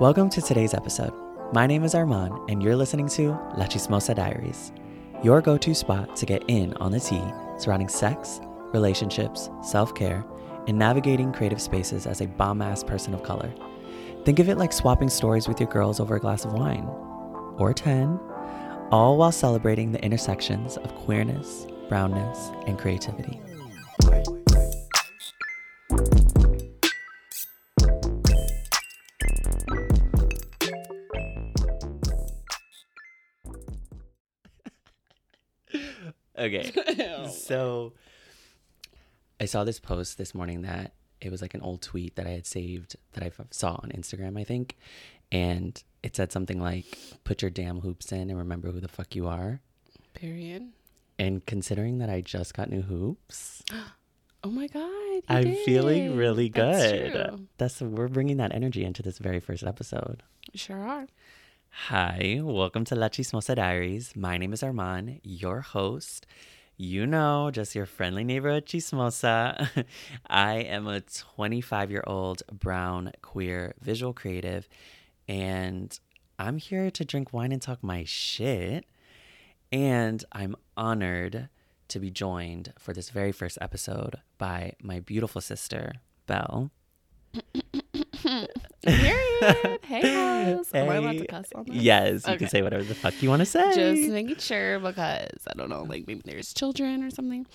Welcome 0.00 0.30
to 0.30 0.40
today's 0.40 0.74
episode. 0.74 1.12
My 1.52 1.66
name 1.66 1.82
is 1.82 1.92
Armand, 1.92 2.48
and 2.48 2.62
you're 2.62 2.76
listening 2.76 3.08
to 3.08 3.30
La 3.56 3.64
Chismosa 3.66 4.14
Diaries, 4.14 4.70
your 5.24 5.40
go 5.40 5.58
to 5.58 5.74
spot 5.74 6.14
to 6.14 6.24
get 6.24 6.44
in 6.46 6.72
on 6.74 6.92
the 6.92 7.00
tea 7.00 7.20
surrounding 7.58 7.88
sex, 7.88 8.38
relationships, 8.72 9.50
self 9.60 9.96
care, 9.96 10.24
and 10.68 10.78
navigating 10.78 11.32
creative 11.32 11.60
spaces 11.60 12.06
as 12.06 12.20
a 12.20 12.28
bomb 12.28 12.62
ass 12.62 12.84
person 12.84 13.12
of 13.12 13.24
color. 13.24 13.52
Think 14.24 14.38
of 14.38 14.48
it 14.48 14.56
like 14.56 14.72
swapping 14.72 15.08
stories 15.08 15.48
with 15.48 15.58
your 15.58 15.68
girls 15.68 15.98
over 15.98 16.14
a 16.14 16.20
glass 16.20 16.44
of 16.44 16.52
wine, 16.52 16.88
or 17.56 17.74
10, 17.74 18.20
all 18.92 19.18
while 19.18 19.32
celebrating 19.32 19.90
the 19.90 20.04
intersections 20.04 20.76
of 20.76 20.94
queerness, 20.94 21.66
brownness, 21.88 22.52
and 22.68 22.78
creativity. 22.78 23.40
Okay. 36.48 36.72
Oh, 37.18 37.28
so 37.28 37.92
I 39.40 39.44
saw 39.46 39.64
this 39.64 39.78
post 39.80 40.18
this 40.18 40.34
morning 40.34 40.62
that 40.62 40.92
it 41.20 41.30
was 41.30 41.42
like 41.42 41.54
an 41.54 41.60
old 41.62 41.82
tweet 41.82 42.16
that 42.16 42.26
I 42.26 42.30
had 42.30 42.46
saved 42.46 42.96
that 43.12 43.22
I 43.24 43.30
saw 43.50 43.72
on 43.82 43.90
Instagram, 43.94 44.38
I 44.38 44.44
think. 44.44 44.76
And 45.30 45.82
it 46.02 46.16
said 46.16 46.32
something 46.32 46.60
like, 46.60 46.86
put 47.24 47.42
your 47.42 47.50
damn 47.50 47.80
hoops 47.80 48.12
in 48.12 48.30
and 48.30 48.38
remember 48.38 48.70
who 48.70 48.80
the 48.80 48.88
fuck 48.88 49.14
you 49.14 49.26
are. 49.26 49.60
Period. 50.14 50.68
And 51.18 51.44
considering 51.46 51.98
that 51.98 52.08
I 52.10 52.20
just 52.20 52.54
got 52.54 52.70
new 52.70 52.82
hoops, 52.82 53.62
Oh 54.44 54.50
my 54.50 54.68
god. 54.68 55.22
I'm 55.28 55.56
feeling 55.64 56.10
did. 56.10 56.16
really 56.16 56.48
That's 56.48 56.92
good. 56.92 57.12
true. 57.12 57.46
That's 57.58 57.80
we're 57.80 58.06
bringing 58.06 58.36
that 58.36 58.54
energy 58.54 58.84
into 58.84 59.02
this 59.02 59.18
very 59.18 59.40
first 59.40 59.64
episode. 59.64 60.22
You 60.52 60.58
sure 60.58 60.78
are. 60.78 61.06
Hi, 61.70 62.40
welcome 62.42 62.84
to 62.86 62.94
La 62.94 63.08
Chismosa 63.08 63.54
Diaries. 63.54 64.14
My 64.16 64.36
name 64.36 64.52
is 64.52 64.62
Armand, 64.62 65.20
your 65.22 65.60
host. 65.60 66.26
You 66.76 67.06
know, 67.06 67.50
just 67.50 67.74
your 67.74 67.86
friendly 67.86 68.24
neighborhood 68.24 68.66
chismosa. 68.66 69.86
I 70.26 70.54
am 70.56 70.86
a 70.86 71.00
25 71.00 71.90
year 71.90 72.04
old 72.06 72.42
brown 72.52 73.12
queer 73.22 73.74
visual 73.80 74.12
creative, 74.12 74.68
and 75.26 75.98
I'm 76.38 76.58
here 76.58 76.90
to 76.90 77.04
drink 77.04 77.32
wine 77.32 77.52
and 77.52 77.62
talk 77.62 77.82
my 77.82 78.04
shit. 78.04 78.84
And 79.72 80.24
I'm 80.32 80.56
honored 80.76 81.48
to 81.88 81.98
be 81.98 82.10
joined 82.10 82.72
for 82.78 82.92
this 82.92 83.10
very 83.10 83.32
first 83.32 83.58
episode 83.60 84.16
by 84.36 84.74
my 84.82 85.00
beautiful 85.00 85.40
sister, 85.40 85.94
Bela. 86.26 86.70
Period. 88.82 89.78
hey, 89.82 90.52
house. 90.54 90.72
Am 90.72 90.88
I 90.88 90.96
allowed 90.96 91.18
to 91.18 91.26
cuss 91.26 91.46
on 91.54 91.64
this? 91.64 91.76
Yes, 91.76 92.26
you 92.28 92.36
can 92.36 92.48
say 92.48 92.62
whatever 92.62 92.84
the 92.84 92.94
fuck 92.94 93.20
you 93.22 93.28
want 93.28 93.40
to 93.40 93.46
say. 93.46 93.74
Just 93.74 94.10
making 94.10 94.36
sure 94.38 94.78
because 94.78 95.28
I 95.46 95.54
don't 95.56 95.68
know, 95.68 95.82
like 95.82 96.06
maybe 96.06 96.22
there's 96.24 96.52
children 96.54 97.02
or 97.02 97.10
something. 97.10 97.46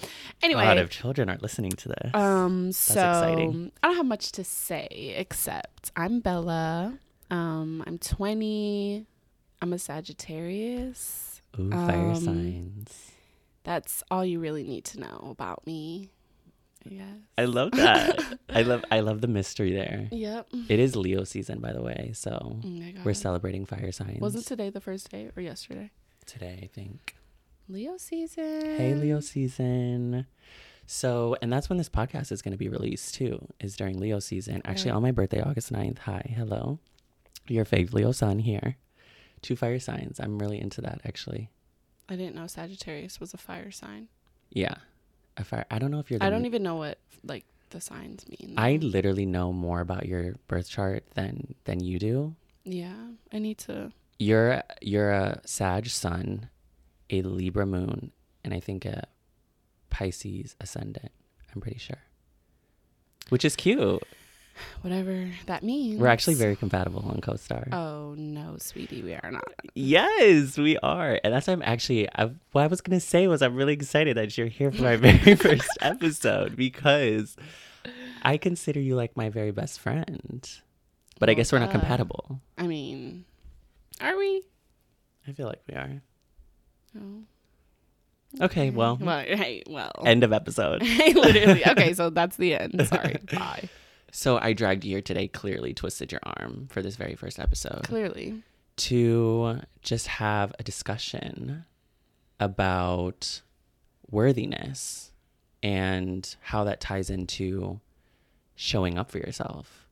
Anyway, 0.41 0.63
a 0.63 0.65
lot 0.65 0.77
of 0.77 0.89
children 0.89 1.29
are 1.29 1.37
listening 1.41 1.71
to 1.71 1.89
this. 1.89 2.13
um, 2.13 2.71
so 2.71 2.93
exciting. 2.93 3.71
I 3.81 3.87
don't 3.87 3.97
have 3.97 4.05
much 4.05 4.31
to 4.33 4.43
say 4.43 5.13
except 5.17 5.91
I'm 5.95 6.19
Bela. 6.19 6.99
Um, 7.31 7.83
I'm 7.87 7.97
20. 7.97 9.05
I'm 9.61 9.73
a 9.73 9.79
Sagittarius. 9.79 11.41
Ooh, 11.59 11.69
fire 11.71 12.11
um, 12.11 12.15
signs. 12.15 13.11
That's 13.63 14.03
all 14.11 14.25
you 14.25 14.39
really 14.39 14.63
need 14.63 14.83
to 14.85 14.99
know 14.99 15.27
about 15.31 15.65
me. 15.65 16.09
Yes. 16.83 17.15
I 17.37 17.45
love 17.45 17.71
that. 17.71 18.39
I 18.49 18.61
love 18.71 18.83
I 18.91 18.99
love 18.99 19.21
the 19.21 19.27
mystery 19.27 19.73
there. 19.73 20.07
Yep. 20.11 20.47
It 20.69 20.79
is 20.79 20.95
Leo 20.95 21.23
season, 21.23 21.59
by 21.59 21.73
the 21.73 21.81
way, 21.81 22.11
so 22.13 22.59
Oh 22.63 22.91
we're 23.03 23.13
celebrating 23.13 23.65
fire 23.65 23.91
signs. 23.91 24.19
Was 24.19 24.35
it 24.35 24.45
today 24.45 24.69
the 24.69 24.81
first 24.81 25.09
day 25.09 25.29
or 25.35 25.41
yesterday? 25.41 25.91
today? 26.25 26.59
I 26.63 26.67
think. 26.67 27.15
Leo 27.69 27.97
season. 27.97 28.75
Hey, 28.77 28.93
Leo 28.93 29.19
season. 29.19 30.25
So, 30.85 31.37
and 31.41 31.51
that's 31.51 31.69
when 31.69 31.77
this 31.77 31.87
podcast 31.89 32.31
is 32.31 32.41
going 32.41 32.51
to 32.51 32.57
be 32.57 32.67
released 32.69 33.15
too. 33.15 33.47
Is 33.59 33.75
during 33.75 33.99
Leo 33.99 34.19
season. 34.19 34.61
Actually, 34.65 34.91
on 34.91 35.01
my 35.01 35.11
birthday, 35.11 35.41
August 35.41 35.71
9th. 35.71 35.99
Hi, 35.99 36.33
hello. 36.35 36.79
Your 37.47 37.65
fave 37.65 37.93
Leo 37.93 38.11
sun 38.11 38.39
here. 38.39 38.75
Two 39.41 39.55
fire 39.55 39.79
signs. 39.79 40.19
I'm 40.19 40.39
really 40.39 40.59
into 40.59 40.81
that 40.81 41.01
actually. 41.05 41.49
I 42.09 42.15
didn't 42.17 42.35
know 42.35 42.47
Sagittarius 42.47 43.19
was 43.19 43.33
a 43.33 43.37
fire 43.37 43.71
sign. 43.71 44.07
Yeah, 44.51 44.75
fire. 45.41 45.65
I 45.71 45.79
don't 45.79 45.89
know 45.89 45.99
if 45.99 46.11
you're. 46.11 46.21
I 46.21 46.29
don't 46.29 46.45
even 46.45 46.61
know 46.61 46.75
what 46.75 46.99
like 47.23 47.45
the 47.71 47.81
signs 47.81 48.25
mean. 48.29 48.53
I 48.57 48.75
literally 48.75 49.25
know 49.25 49.51
more 49.51 49.81
about 49.81 50.05
your 50.05 50.35
birth 50.47 50.69
chart 50.69 51.03
than 51.15 51.55
than 51.63 51.79
you 51.83 51.97
do. 51.97 52.35
yeah, 52.63 52.93
I 53.31 53.39
need 53.39 53.57
to. 53.59 53.91
You're 54.19 54.61
you're 54.81 55.11
a 55.11 55.41
Sag 55.45 55.87
Sun, 55.87 56.49
a 57.09 57.21
Libra 57.23 57.65
Moon, 57.65 58.11
and 58.43 58.53
I 58.53 58.59
think 58.59 58.85
a 58.85 59.07
Pisces 59.89 60.55
Ascendant. 60.61 61.11
I'm 61.53 61.61
pretty 61.61 61.79
sure. 61.79 62.03
Which 63.29 63.43
is 63.43 63.55
cute. 63.55 64.03
Whatever 64.81 65.29
that 65.47 65.63
means. 65.63 65.99
We're 65.99 66.07
actually 66.07 66.35
very 66.35 66.55
compatible 66.55 67.03
on 67.07 67.19
CoStar. 67.21 67.71
Oh 67.73 68.13
no, 68.17 68.55
sweetie, 68.59 69.01
we 69.01 69.13
are 69.13 69.31
not. 69.31 69.43
Yes, 69.73 70.57
we 70.57 70.77
are, 70.77 71.19
and 71.23 71.33
that's 71.33 71.47
why 71.47 71.53
I'm 71.53 71.61
actually. 71.63 72.07
I, 72.15 72.31
what 72.51 72.63
I 72.63 72.67
was 72.67 72.81
gonna 72.81 72.99
say 72.99 73.27
was 73.27 73.41
I'm 73.41 73.55
really 73.55 73.73
excited 73.73 74.17
that 74.17 74.37
you're 74.37 74.47
here 74.47 74.71
for 74.71 74.83
my 74.83 74.95
very 74.95 75.35
first 75.37 75.69
episode 75.81 76.55
because 76.55 77.35
I 78.21 78.37
consider 78.37 78.79
you 78.79 78.95
like 78.95 79.17
my 79.17 79.29
very 79.29 79.51
best 79.51 79.79
friend. 79.79 80.47
But 81.19 81.29
I 81.29 81.33
guess 81.35 81.51
we're 81.51 81.59
not 81.59 81.67
duh. 81.71 81.79
compatible. 81.79 82.39
I 82.57 82.67
mean, 82.67 83.25
are 84.01 84.17
we? 84.17 84.43
I 85.27 85.31
feel 85.31 85.47
like 85.47 85.61
we 85.69 85.75
are. 85.75 86.01
Oh. 86.99 87.23
Okay, 88.45 88.69
well, 88.71 88.97
Well, 88.99 89.19
hey, 89.19 89.63
well. 89.67 89.91
end 90.05 90.23
of 90.23 90.33
episode. 90.33 90.81
Hey, 90.83 91.13
literally. 91.13 91.65
Okay, 91.67 91.93
so 91.93 92.09
that's 92.09 92.35
the 92.37 92.55
end. 92.55 92.87
Sorry. 92.87 93.17
Bye. 93.31 93.69
So 94.15 94.37
I 94.37 94.53
dragged 94.53 94.85
you 94.85 94.91
here 94.91 95.01
today, 95.01 95.27
clearly 95.27 95.73
twisted 95.73 96.11
your 96.11 96.21
arm 96.23 96.67
for 96.69 96.83
this 96.83 96.95
very 96.95 97.15
first 97.15 97.39
episode 97.39 97.81
Clearly. 97.83 98.43
to 98.77 99.61
just 99.81 100.05
have 100.07 100.53
a 100.59 100.63
discussion 100.63 101.65
about 102.39 103.41
worthiness 104.11 105.11
and 105.63 106.35
how 106.41 106.63
that 106.65 106.79
ties 106.79 107.09
into 107.09 107.79
showing 108.55 108.99
up 108.99 109.09
for 109.09 109.17
yourself. 109.17 109.87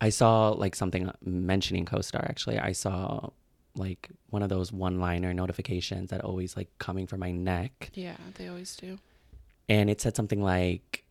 I 0.00 0.08
saw 0.08 0.48
like 0.50 0.74
something 0.74 1.10
mentioning 1.22 1.84
CoStar 1.84 2.24
actually. 2.26 2.58
I 2.58 2.72
saw 2.72 3.28
like 3.76 4.08
one 4.30 4.42
of 4.42 4.48
those 4.48 4.72
one-liner 4.72 5.34
notifications 5.34 6.08
that 6.08 6.22
always 6.22 6.56
like 6.56 6.68
coming 6.78 7.06
from 7.06 7.20
my 7.20 7.32
neck 7.32 7.90
Yeah, 7.92 8.16
they 8.36 8.48
always 8.48 8.74
do. 8.76 8.98
and 9.68 9.90
it 9.90 10.00
said 10.00 10.16
something 10.16 10.42
like 10.42 11.04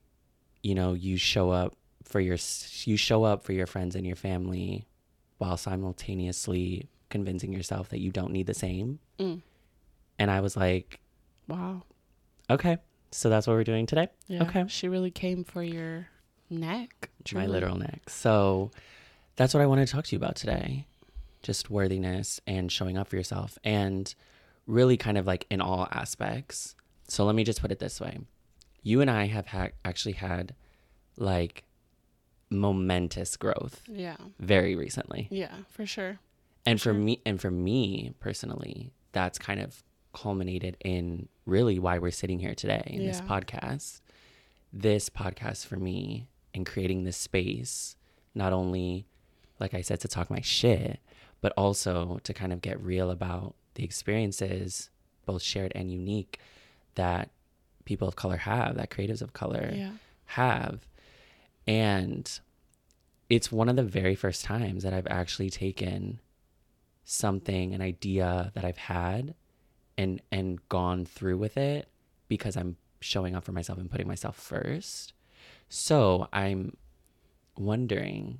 you 0.63 0.73
know 0.75 0.93
you 0.93 1.15
show 1.15 1.51
up 1.51 1.75
for 2.03 2.19
your 2.19 2.37
you 2.85 2.97
show 2.97 3.23
up 3.23 3.43
for 3.43 3.53
your 3.53 3.67
friends 3.67 3.95
and 3.95 4.05
your 4.05 4.15
family 4.15 4.85
while 5.37 5.57
simultaneously 5.57 6.87
convincing 7.09 7.51
yourself 7.53 7.89
that 7.89 7.99
you 7.99 8.11
don't 8.11 8.31
need 8.31 8.47
the 8.47 8.53
same 8.53 8.99
Mm. 9.19 9.41
and 10.17 10.31
i 10.31 10.39
was 10.41 10.55
like 10.55 10.99
Wow. 11.47 11.83
okay 12.49 12.77
so 13.11 13.29
that's 13.29 13.47
what 13.47 13.53
we're 13.53 13.63
doing 13.63 13.85
today 13.85 14.07
Yeah. 14.27 14.43
Okay. 14.43 14.65
She 14.67 14.87
really 14.87 15.09
came 15.11 15.43
for 15.43 15.63
your 15.63 16.07
neck. 16.49 17.09
my 17.33 17.45
literal 17.47 17.75
neck 17.77 18.09
so 18.09 18.71
that's 19.35 19.53
what 19.53 19.61
i 19.61 19.65
wanted 19.65 19.87
to 19.87 19.93
talk 19.93 20.05
to 20.05 20.15
you 20.15 20.17
about 20.17 20.35
today 20.35 20.85
just 21.43 21.69
worthiness 21.69 22.39
and 22.47 22.71
showing 22.71 22.97
up 22.97 23.07
for 23.07 23.15
yourself 23.15 23.57
and 23.63 24.13
really 24.67 24.97
kind 24.97 25.17
of 25.17 25.25
like 25.27 25.45
in 25.49 25.61
all 25.61 25.87
aspects 25.91 26.75
so 27.07 27.25
let 27.25 27.33
me 27.35 27.43
just 27.43 27.61
put 27.61 27.71
it 27.71 27.79
this 27.79 27.99
way 27.99 28.17
you 28.83 29.01
and 29.01 29.09
i 29.11 29.25
have 29.27 29.47
ha- 29.47 29.69
actually 29.85 30.13
had 30.13 30.53
like 31.17 31.63
momentous 32.49 33.37
growth 33.37 33.81
Yeah. 33.87 34.17
very 34.39 34.75
recently 34.75 35.27
Yeah, 35.31 35.55
for 35.69 35.85
sure. 35.85 36.19
and 36.65 36.79
for 36.81 36.85
Sure. 36.91 36.93
me 36.93 37.21
and 37.25 37.39
for 37.39 37.51
me 37.51 38.13
personally 38.19 38.91
that's 39.11 39.37
kind 39.39 39.59
of 39.59 39.83
culminated 40.13 40.75
in 40.83 41.27
really 41.45 41.77
why 41.79 41.97
we're 41.99 42.11
sitting 42.11 42.39
here 42.39 42.55
today 42.55 42.83
in 42.87 43.05
this 43.05 43.21
podcast 43.21 44.01
this 44.73 45.09
podcast 45.09 45.65
for 45.67 45.77
me 45.77 46.27
and 46.53 46.65
creating 46.65 47.03
this 47.03 47.17
space 47.17 47.95
not 48.33 48.51
only 48.53 49.05
like 49.59 49.73
i 49.75 49.81
said 49.81 49.99
to 49.99 50.07
talk 50.07 50.29
my 50.31 50.41
shit 50.41 50.99
but 51.41 51.53
also 51.55 52.19
to 52.23 52.33
kind 52.33 52.51
of 52.51 52.61
get 52.61 52.81
real 52.81 53.11
about 53.11 53.55
the 53.75 53.83
experiences 53.83 54.89
both 55.25 55.41
shared 55.43 55.71
and 55.75 55.91
unique 55.91 56.39
that 56.95 57.29
people 57.85 58.07
of 58.07 58.15
color 58.15 58.37
have 58.37 58.75
that 58.75 58.89
creatives 58.89 59.21
of 59.21 59.33
color 59.33 59.71
Yeah. 59.73 59.91
have. 60.25 60.85
And 61.67 62.39
it's 63.29 63.51
one 63.51 63.69
of 63.69 63.75
the 63.75 63.83
very 63.83 64.15
first 64.15 64.43
times 64.43 64.83
that 64.83 64.93
I've 64.93 65.07
actually 65.07 65.49
taken 65.49 66.19
something, 67.03 67.73
an 67.73 67.81
idea 67.81 68.51
that 68.55 68.65
I've 68.65 68.77
had 68.77 69.35
and 69.97 70.21
and 70.31 70.67
gone 70.69 71.05
through 71.05 71.37
with 71.37 71.57
it 71.57 71.87
because 72.27 72.55
I'm 72.55 72.77
showing 73.01 73.35
up 73.35 73.43
for 73.43 73.51
myself 73.51 73.79
and 73.79 73.89
putting 73.89 74.07
myself 74.07 74.35
first. 74.35 75.13
So 75.69 76.27
I'm 76.33 76.75
wondering 77.57 78.39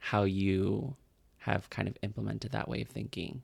how 0.00 0.22
you 0.24 0.96
have 1.40 1.70
kind 1.70 1.88
of 1.88 1.96
implemented 2.02 2.52
that 2.52 2.68
way 2.68 2.82
of 2.82 2.88
thinking? 2.88 3.42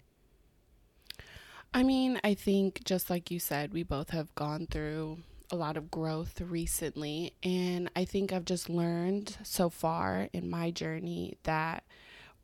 I 1.74 1.82
mean, 1.82 2.20
I 2.24 2.34
think 2.34 2.84
just 2.84 3.10
like 3.10 3.30
you 3.30 3.38
said, 3.38 3.72
we 3.72 3.82
both 3.82 4.10
have 4.10 4.34
gone 4.34 4.66
through 4.70 5.18
a 5.50 5.56
lot 5.56 5.76
of 5.76 5.90
growth 5.90 6.40
recently. 6.40 7.34
And 7.42 7.90
I 7.94 8.04
think 8.04 8.32
I've 8.32 8.44
just 8.44 8.68
learned 8.68 9.36
so 9.42 9.70
far 9.70 10.28
in 10.32 10.50
my 10.50 10.70
journey 10.70 11.36
that 11.44 11.84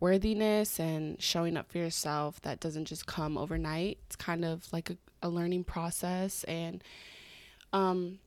worthiness 0.00 0.80
and 0.80 1.20
showing 1.22 1.56
up 1.56 1.70
for 1.70 1.78
yourself 1.78 2.40
that 2.42 2.60
doesn't 2.60 2.86
just 2.86 3.06
come 3.06 3.38
overnight. 3.38 3.98
It's 4.06 4.16
kind 4.16 4.44
of 4.44 4.72
like 4.72 4.90
a, 4.90 4.96
a 5.22 5.28
learning 5.28 5.64
process. 5.64 6.44
And 6.44 6.82
um, 7.72 8.18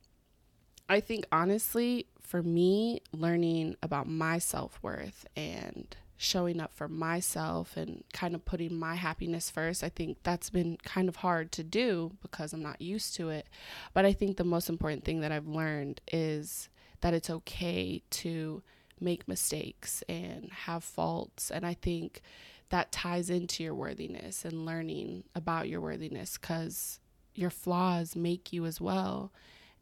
I 0.88 1.00
think 1.00 1.26
honestly, 1.30 2.06
for 2.20 2.42
me, 2.42 3.02
learning 3.12 3.76
about 3.82 4.08
my 4.08 4.38
self 4.38 4.78
worth 4.82 5.26
and 5.36 5.96
showing 6.16 6.60
up 6.60 6.72
for 6.74 6.88
myself 6.88 7.76
and 7.76 8.02
kind 8.12 8.34
of 8.34 8.44
putting 8.44 8.78
my 8.78 8.94
happiness 8.94 9.50
first. 9.50 9.84
I 9.84 9.88
think 9.88 10.18
that's 10.22 10.50
been 10.50 10.78
kind 10.82 11.08
of 11.08 11.16
hard 11.16 11.52
to 11.52 11.62
do 11.62 12.12
because 12.22 12.52
I'm 12.52 12.62
not 12.62 12.80
used 12.80 13.14
to 13.16 13.28
it. 13.28 13.46
But 13.92 14.04
I 14.04 14.12
think 14.12 14.36
the 14.36 14.44
most 14.44 14.68
important 14.68 15.04
thing 15.04 15.20
that 15.20 15.32
I've 15.32 15.46
learned 15.46 16.00
is 16.10 16.68
that 17.00 17.14
it's 17.14 17.30
okay 17.30 18.02
to 18.10 18.62
make 18.98 19.28
mistakes 19.28 20.02
and 20.08 20.50
have 20.50 20.82
faults. 20.82 21.50
And 21.50 21.66
I 21.66 21.74
think 21.74 22.22
that 22.70 22.92
ties 22.92 23.28
into 23.30 23.62
your 23.62 23.74
worthiness 23.74 24.44
and 24.44 24.64
learning 24.64 25.24
about 25.34 25.68
your 25.68 25.80
worthiness 25.80 26.38
because 26.38 26.98
your 27.34 27.50
flaws 27.50 28.16
make 28.16 28.52
you 28.52 28.64
as 28.64 28.80
well. 28.80 29.32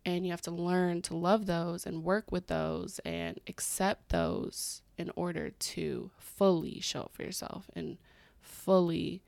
And 0.05 0.27
you 0.27 0.33
have 0.33 0.43
to 0.43 0.51
learn 0.51 1.01
to 1.03 1.17
love 1.17 1.47
those 1.47 1.87
and 1.87 2.05
work 2.05 2.31
with 2.31 2.49
those 2.49 2.99
and 3.07 3.41
accept 3.47 4.11
those 4.11 4.83
in 4.97 5.11
order 5.17 5.51
to 5.51 6.11
fully 6.19 6.81
show 6.81 7.03
up 7.03 7.15
for 7.15 7.23
yourself 7.23 7.71
and 7.75 7.99
fully 8.41 9.23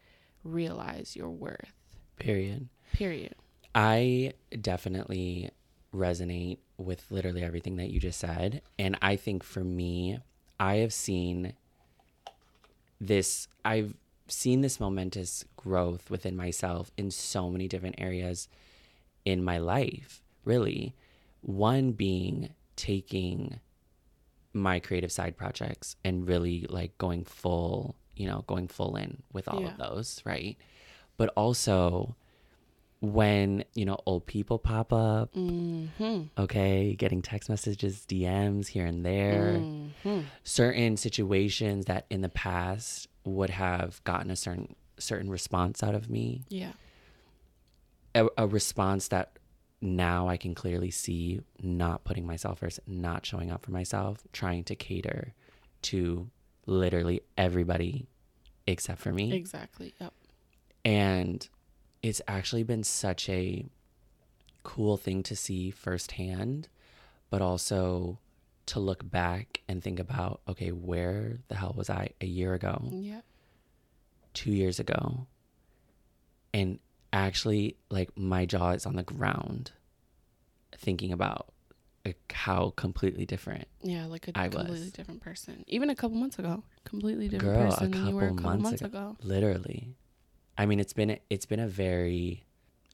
realize 0.44 1.16
your 1.16 1.30
worth. 1.30 1.72
Period. 2.18 2.68
Period. 2.92 3.34
I 3.74 4.32
definitely 4.60 5.50
resonate 5.94 6.58
with 6.78 7.04
literally 7.10 7.42
everything 7.42 7.76
that 7.76 7.90
you 7.90 8.00
just 8.00 8.18
said. 8.18 8.62
And 8.78 8.96
I 9.02 9.16
think 9.16 9.42
for 9.42 9.64
me, 9.64 10.18
I 10.58 10.76
have 10.76 10.92
seen 10.92 11.54
this, 13.00 13.48
I've 13.64 13.94
seen 14.28 14.60
this 14.60 14.80
momentous 14.80 15.44
growth 15.56 16.10
within 16.10 16.36
myself 16.36 16.90
in 16.96 17.10
so 17.10 17.50
many 17.50 17.68
different 17.68 17.96
areas 17.98 18.48
in 19.24 19.42
my 19.42 19.58
life, 19.58 20.22
really. 20.44 20.94
One 21.42 21.92
being 21.92 22.50
taking 22.76 23.60
my 24.56 24.80
creative 24.80 25.12
side 25.12 25.36
projects 25.36 25.96
and 26.04 26.26
really 26.26 26.66
like 26.68 26.96
going 26.98 27.24
full, 27.24 27.94
you 28.16 28.26
know, 28.26 28.42
going 28.46 28.68
full 28.68 28.96
in 28.96 29.22
with 29.32 29.48
all 29.48 29.60
Yeah. 29.60 29.68
of 29.72 29.76
those, 29.78 30.20
right? 30.24 30.56
But 31.16 31.28
also 31.36 32.16
when, 33.00 33.64
you 33.74 33.84
know, 33.84 33.98
old 34.06 34.26
people 34.26 34.58
pop 34.58 34.92
up, 34.92 35.32
Mm-hmm. 35.34 36.22
okay, 36.38 36.94
getting 36.94 37.22
text 37.22 37.48
messages, 37.48 38.04
DMs 38.08 38.68
here 38.68 38.86
and 38.86 39.04
there, 39.04 39.64
Mm-hmm. 40.04 40.20
certain 40.44 40.96
situations 40.96 41.84
that 41.86 42.06
in 42.10 42.22
the 42.22 42.28
past 42.28 43.08
would 43.24 43.50
have 43.50 44.02
gotten 44.04 44.30
a 44.30 44.36
certain 44.36 44.74
certain 44.98 45.28
response 45.30 45.82
out 45.82 45.94
of 45.94 46.08
me, 46.08 46.44
Yeah. 46.48 46.72
a, 48.14 48.26
a 48.38 48.46
response 48.46 49.08
that 49.08 49.38
now 49.80 50.28
I 50.28 50.36
can 50.36 50.54
clearly 50.54 50.90
see 50.90 51.40
not 51.62 52.04
putting 52.04 52.26
myself 52.26 52.60
first, 52.60 52.80
not 52.86 53.26
showing 53.26 53.50
up 53.50 53.64
for 53.64 53.72
myself, 53.72 54.22
trying 54.32 54.64
to 54.64 54.74
cater 54.74 55.34
to 55.82 56.28
literally 56.66 57.22
everybody 57.36 58.06
except 58.66 59.00
for 59.00 59.12
me. 59.12 59.32
Exactly. 59.32 59.94
Yep. 60.00 60.12
And 60.84 61.48
it's 62.02 62.20
actually 62.26 62.62
been 62.62 62.84
such 62.84 63.28
a 63.28 63.66
cool 64.62 64.96
thing 64.96 65.22
to 65.24 65.36
see 65.36 65.70
firsthand, 65.70 66.68
but 67.30 67.40
also 67.42 68.18
to 68.66 68.80
look 68.80 69.08
back 69.08 69.62
and 69.68 69.82
think 69.82 70.00
about 70.00 70.40
okay, 70.48 70.70
where 70.72 71.38
the 71.48 71.54
hell 71.54 71.74
was 71.76 71.88
I 71.90 72.10
a 72.20 72.26
year 72.26 72.54
ago, 72.54 72.88
Yep. 72.90 73.24
two 74.34 74.50
years 74.52 74.80
ago? 74.80 75.26
And 76.52 76.78
actually, 77.12 77.76
like, 77.90 78.16
my 78.16 78.46
jaw 78.46 78.70
is 78.70 78.86
on 78.86 78.96
the 78.96 79.02
ground 79.02 79.72
thinking 80.76 81.12
about 81.12 81.52
like, 82.04 82.32
how 82.32 82.70
completely 82.76 83.26
different. 83.26 83.66
Yeah, 83.82 84.06
like 84.06 84.28
a 84.28 84.38
I 84.38 84.48
completely 84.48 84.80
was. 84.82 84.92
different 84.92 85.20
person. 85.22 85.64
Even 85.66 85.90
a 85.90 85.94
couple 85.96 86.16
months 86.16 86.38
ago, 86.38 86.62
completely 86.84 87.28
different 87.28 87.54
Girl, 87.54 87.62
a 87.66 87.70
person 87.70 87.90
than 87.90 88.06
you 88.06 88.14
were 88.14 88.26
a 88.26 88.28
couple 88.28 88.42
months 88.44 88.62
months 88.62 88.82
ago. 88.82 89.16
Literally. 89.22 89.88
I 90.56 90.66
mean, 90.66 90.78
it's 90.78 90.92
been 90.92 91.18
it's 91.30 91.46
been 91.46 91.58
a 91.60 91.66
very 91.66 92.44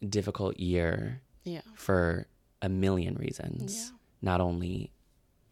difficult 0.08 0.58
year 0.58 1.20
Yeah. 1.44 1.60
for 1.74 2.26
a 2.62 2.68
million 2.70 3.14
reasons. 3.16 3.90
Yeah. 3.92 3.96
Not 4.22 4.40
only 4.40 4.92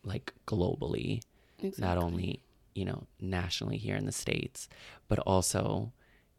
like 0.04 0.32
globally, 0.46 1.20
Exactly. 1.58 1.84
not 1.86 1.98
only, 1.98 2.40
you 2.74 2.86
know, 2.86 3.06
nationally 3.20 3.76
here 3.76 3.96
in 3.96 4.06
the 4.06 4.12
States, 4.12 4.68
but 5.06 5.18
also 5.20 5.92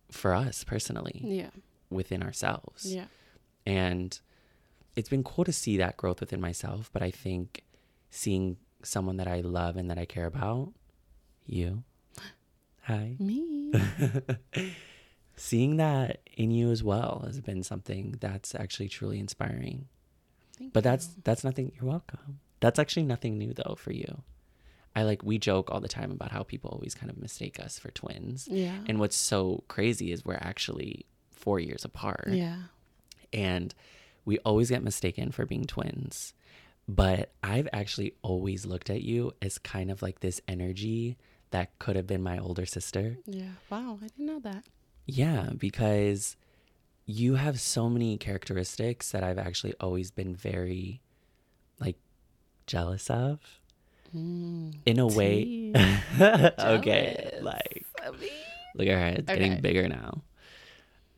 for 0.09 0.33
us 0.33 0.63
personally 0.63 1.21
Yeah. 1.23 1.51
Within 1.91 2.23
ourselves. 2.23 2.85
Yeah. 2.91 3.05
And 3.65 4.19
it's 4.95 5.09
been 5.09 5.23
cool 5.23 5.45
to 5.45 5.53
see 5.53 5.77
that 5.77 5.97
growth 5.97 6.19
within 6.19 6.41
myself, 6.41 6.89
but 6.93 7.01
I 7.01 7.11
think 7.11 7.63
seeing 8.09 8.57
someone 8.83 9.17
that 9.17 9.27
I 9.27 9.41
love 9.41 9.77
and 9.77 9.89
that 9.89 9.97
I 9.99 10.05
care 10.05 10.25
about, 10.25 10.73
you, 11.45 11.83
hi, 12.83 13.15
Me. 13.19 13.71
seeing 15.35 15.77
that 15.77 16.19
in 16.35 16.51
you 16.51 16.71
as 16.71 16.83
well 16.83 17.23
has 17.25 17.39
been 17.39 17.63
something 17.63 18.15
that's 18.19 18.53
actually 18.55 18.89
truly 18.89 19.19
inspiring. 19.19 19.87
Thank 20.57 20.73
But 20.73 20.83
you. 20.83 20.91
that's 20.91 21.07
that's 21.23 21.43
nothing. 21.43 21.71
You're 21.75 21.89
welcome. 21.89 22.39
That's 22.59 22.79
actually 22.79 23.03
nothing 23.03 23.37
new 23.37 23.53
though 23.53 23.75
for 23.77 23.91
you. 23.91 24.21
I 24.95 25.03
like 25.03 25.23
we 25.23 25.37
joke 25.39 25.71
all 25.71 25.79
the 25.79 25.87
time 25.87 26.11
about 26.11 26.31
how 26.31 26.43
people 26.43 26.69
always 26.69 26.93
kind 26.93 27.09
of 27.09 27.17
mistake 27.17 27.59
us 27.59 27.79
for 27.79 27.91
twins. 27.91 28.47
yeah. 28.51 28.75
And 28.87 28.99
what's 28.99 29.15
so 29.15 29.63
crazy 29.69 30.11
is 30.11 30.25
we're 30.25 30.35
actually 30.41 31.05
four 31.41 31.59
years 31.59 31.83
apart. 31.85 32.29
yeah. 32.29 32.57
And 33.33 33.73
we 34.25 34.37
always 34.39 34.69
get 34.69 34.83
mistaken 34.83 35.31
for 35.31 35.45
being 35.45 35.65
twins. 35.65 36.33
But 36.87 37.31
I've 37.41 37.69
actually 37.71 38.13
always 38.21 38.65
looked 38.65 38.89
at 38.89 39.01
you 39.01 39.31
as 39.41 39.57
kind 39.57 39.89
of 39.91 40.01
like 40.01 40.19
this 40.19 40.41
energy 40.47 41.17
that 41.51 41.77
could 41.79 41.95
have 41.95 42.07
been 42.07 42.21
my 42.21 42.37
older 42.37 42.65
sister. 42.65 43.17
Yeah. 43.25 43.53
Wow. 43.69 43.99
I 44.03 44.07
didn't 44.07 44.25
know 44.25 44.39
that. 44.41 44.63
Yeah, 45.05 45.49
because 45.57 46.35
you 47.05 47.35
have 47.35 47.59
so 47.59 47.89
many 47.89 48.17
characteristics 48.17 49.11
that 49.11 49.23
I've 49.23 49.39
actually 49.39 49.73
always 49.79 50.11
been 50.11 50.35
very 50.35 51.01
like 51.79 51.97
jealous 52.67 53.09
of 53.09 53.39
Mm. 54.15 54.75
in 54.85 54.99
a 54.99 55.07
way. 55.07 55.71
Okay, 56.59 57.39
like 57.41 57.85
look 58.75 58.87
at 58.87 58.99
her, 58.99 59.07
it's 59.07 59.29
Okay. 59.31 59.39
getting 59.39 59.61
bigger 59.61 59.87
now. 59.87 60.21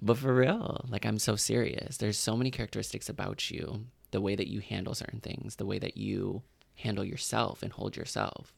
But 0.03 0.17
for 0.17 0.35
real, 0.35 0.85
like 0.89 1.05
I'm 1.05 1.17
so 1.17 1.37
serious. 1.37 1.95
There's 1.95 2.17
so 2.17 2.35
many 2.35 2.51
characteristics 2.51 3.07
about 3.07 3.49
you, 3.49 3.85
the 4.11 4.19
way 4.19 4.35
that 4.35 4.49
you 4.49 4.59
handle 4.59 4.93
certain 4.93 5.21
things, 5.21 5.55
the 5.55 5.65
way 5.65 5.79
that 5.79 5.95
you 5.95 6.43
handle 6.75 7.05
yourself 7.05 7.63
and 7.63 7.71
hold 7.71 7.95
yourself. 7.95 8.53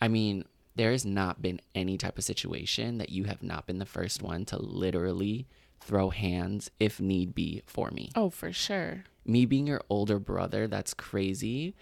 I 0.00 0.08
mean, 0.08 0.46
there 0.76 0.92
has 0.92 1.04
not 1.04 1.42
been 1.42 1.60
any 1.74 1.98
type 1.98 2.16
of 2.16 2.24
situation 2.24 2.96
that 2.96 3.10
you 3.10 3.24
have 3.24 3.42
not 3.42 3.66
been 3.66 3.78
the 3.78 3.84
first 3.84 4.22
one 4.22 4.46
to 4.46 4.56
literally 4.56 5.46
throw 5.80 6.08
hands 6.08 6.70
if 6.80 6.98
need 6.98 7.34
be 7.34 7.62
for 7.66 7.90
me. 7.90 8.10
Oh, 8.14 8.30
for 8.30 8.50
sure. 8.50 9.04
Me 9.26 9.44
being 9.44 9.66
your 9.66 9.82
older 9.90 10.18
brother, 10.18 10.66
that's 10.66 10.94
crazy, 10.94 11.74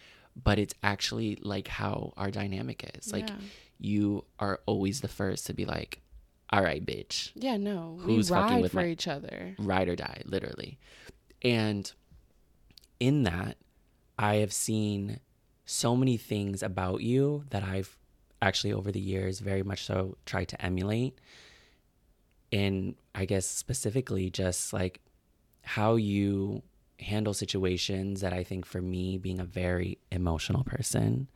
but 0.42 0.58
it's 0.58 0.74
actually 0.82 1.38
like 1.40 1.68
how 1.68 2.12
our 2.16 2.32
dynamic 2.32 2.90
is. 2.96 3.12
Like 3.12 3.28
yeah. 3.28 3.36
you 3.78 4.24
are 4.40 4.58
always 4.66 5.02
the 5.02 5.08
first 5.08 5.46
to 5.46 5.54
be 5.54 5.64
like, 5.64 6.00
"All 6.50 6.62
right, 6.62 6.84
bitch, 6.84 7.30
Yeah. 7.34 7.56
No. 7.56 7.98
Who's 8.02 8.30
we 8.30 8.36
fucking 8.36 8.54
ride 8.56 8.62
with 8.62 8.72
for 8.72 8.78
my- 8.78 8.88
each 8.88 9.06
other. 9.06 9.54
ride 9.58 9.88
or 9.88 9.96
die, 9.96 10.22
literally. 10.24 10.78
And 11.42 11.90
in 13.00 13.22
that, 13.24 13.58
I 14.18 14.36
have 14.36 14.52
seen 14.52 15.20
so 15.64 15.94
many 15.94 16.16
things 16.16 16.62
about 16.62 17.02
you 17.02 17.44
that 17.50 17.62
I've 17.62 17.96
actually 18.40 18.72
over 18.72 18.90
the 18.90 19.00
years 19.00 19.40
very 19.40 19.62
much 19.62 19.84
so 19.84 20.16
tried 20.24 20.46
to 20.48 20.64
emulate. 20.64 21.18
And 22.50 22.94
I 23.14 23.24
guess 23.26 23.46
specifically 23.46 24.30
just 24.30 24.72
like 24.72 25.00
how 25.62 25.96
you 25.96 26.62
handle 27.00 27.34
situations 27.34 28.22
that 28.22 28.32
I 28.32 28.42
think 28.42 28.64
for 28.64 28.80
me, 28.80 29.18
being 29.18 29.38
a 29.38 29.44
very 29.44 29.98
emotional 30.10 30.64
person, 30.64 31.28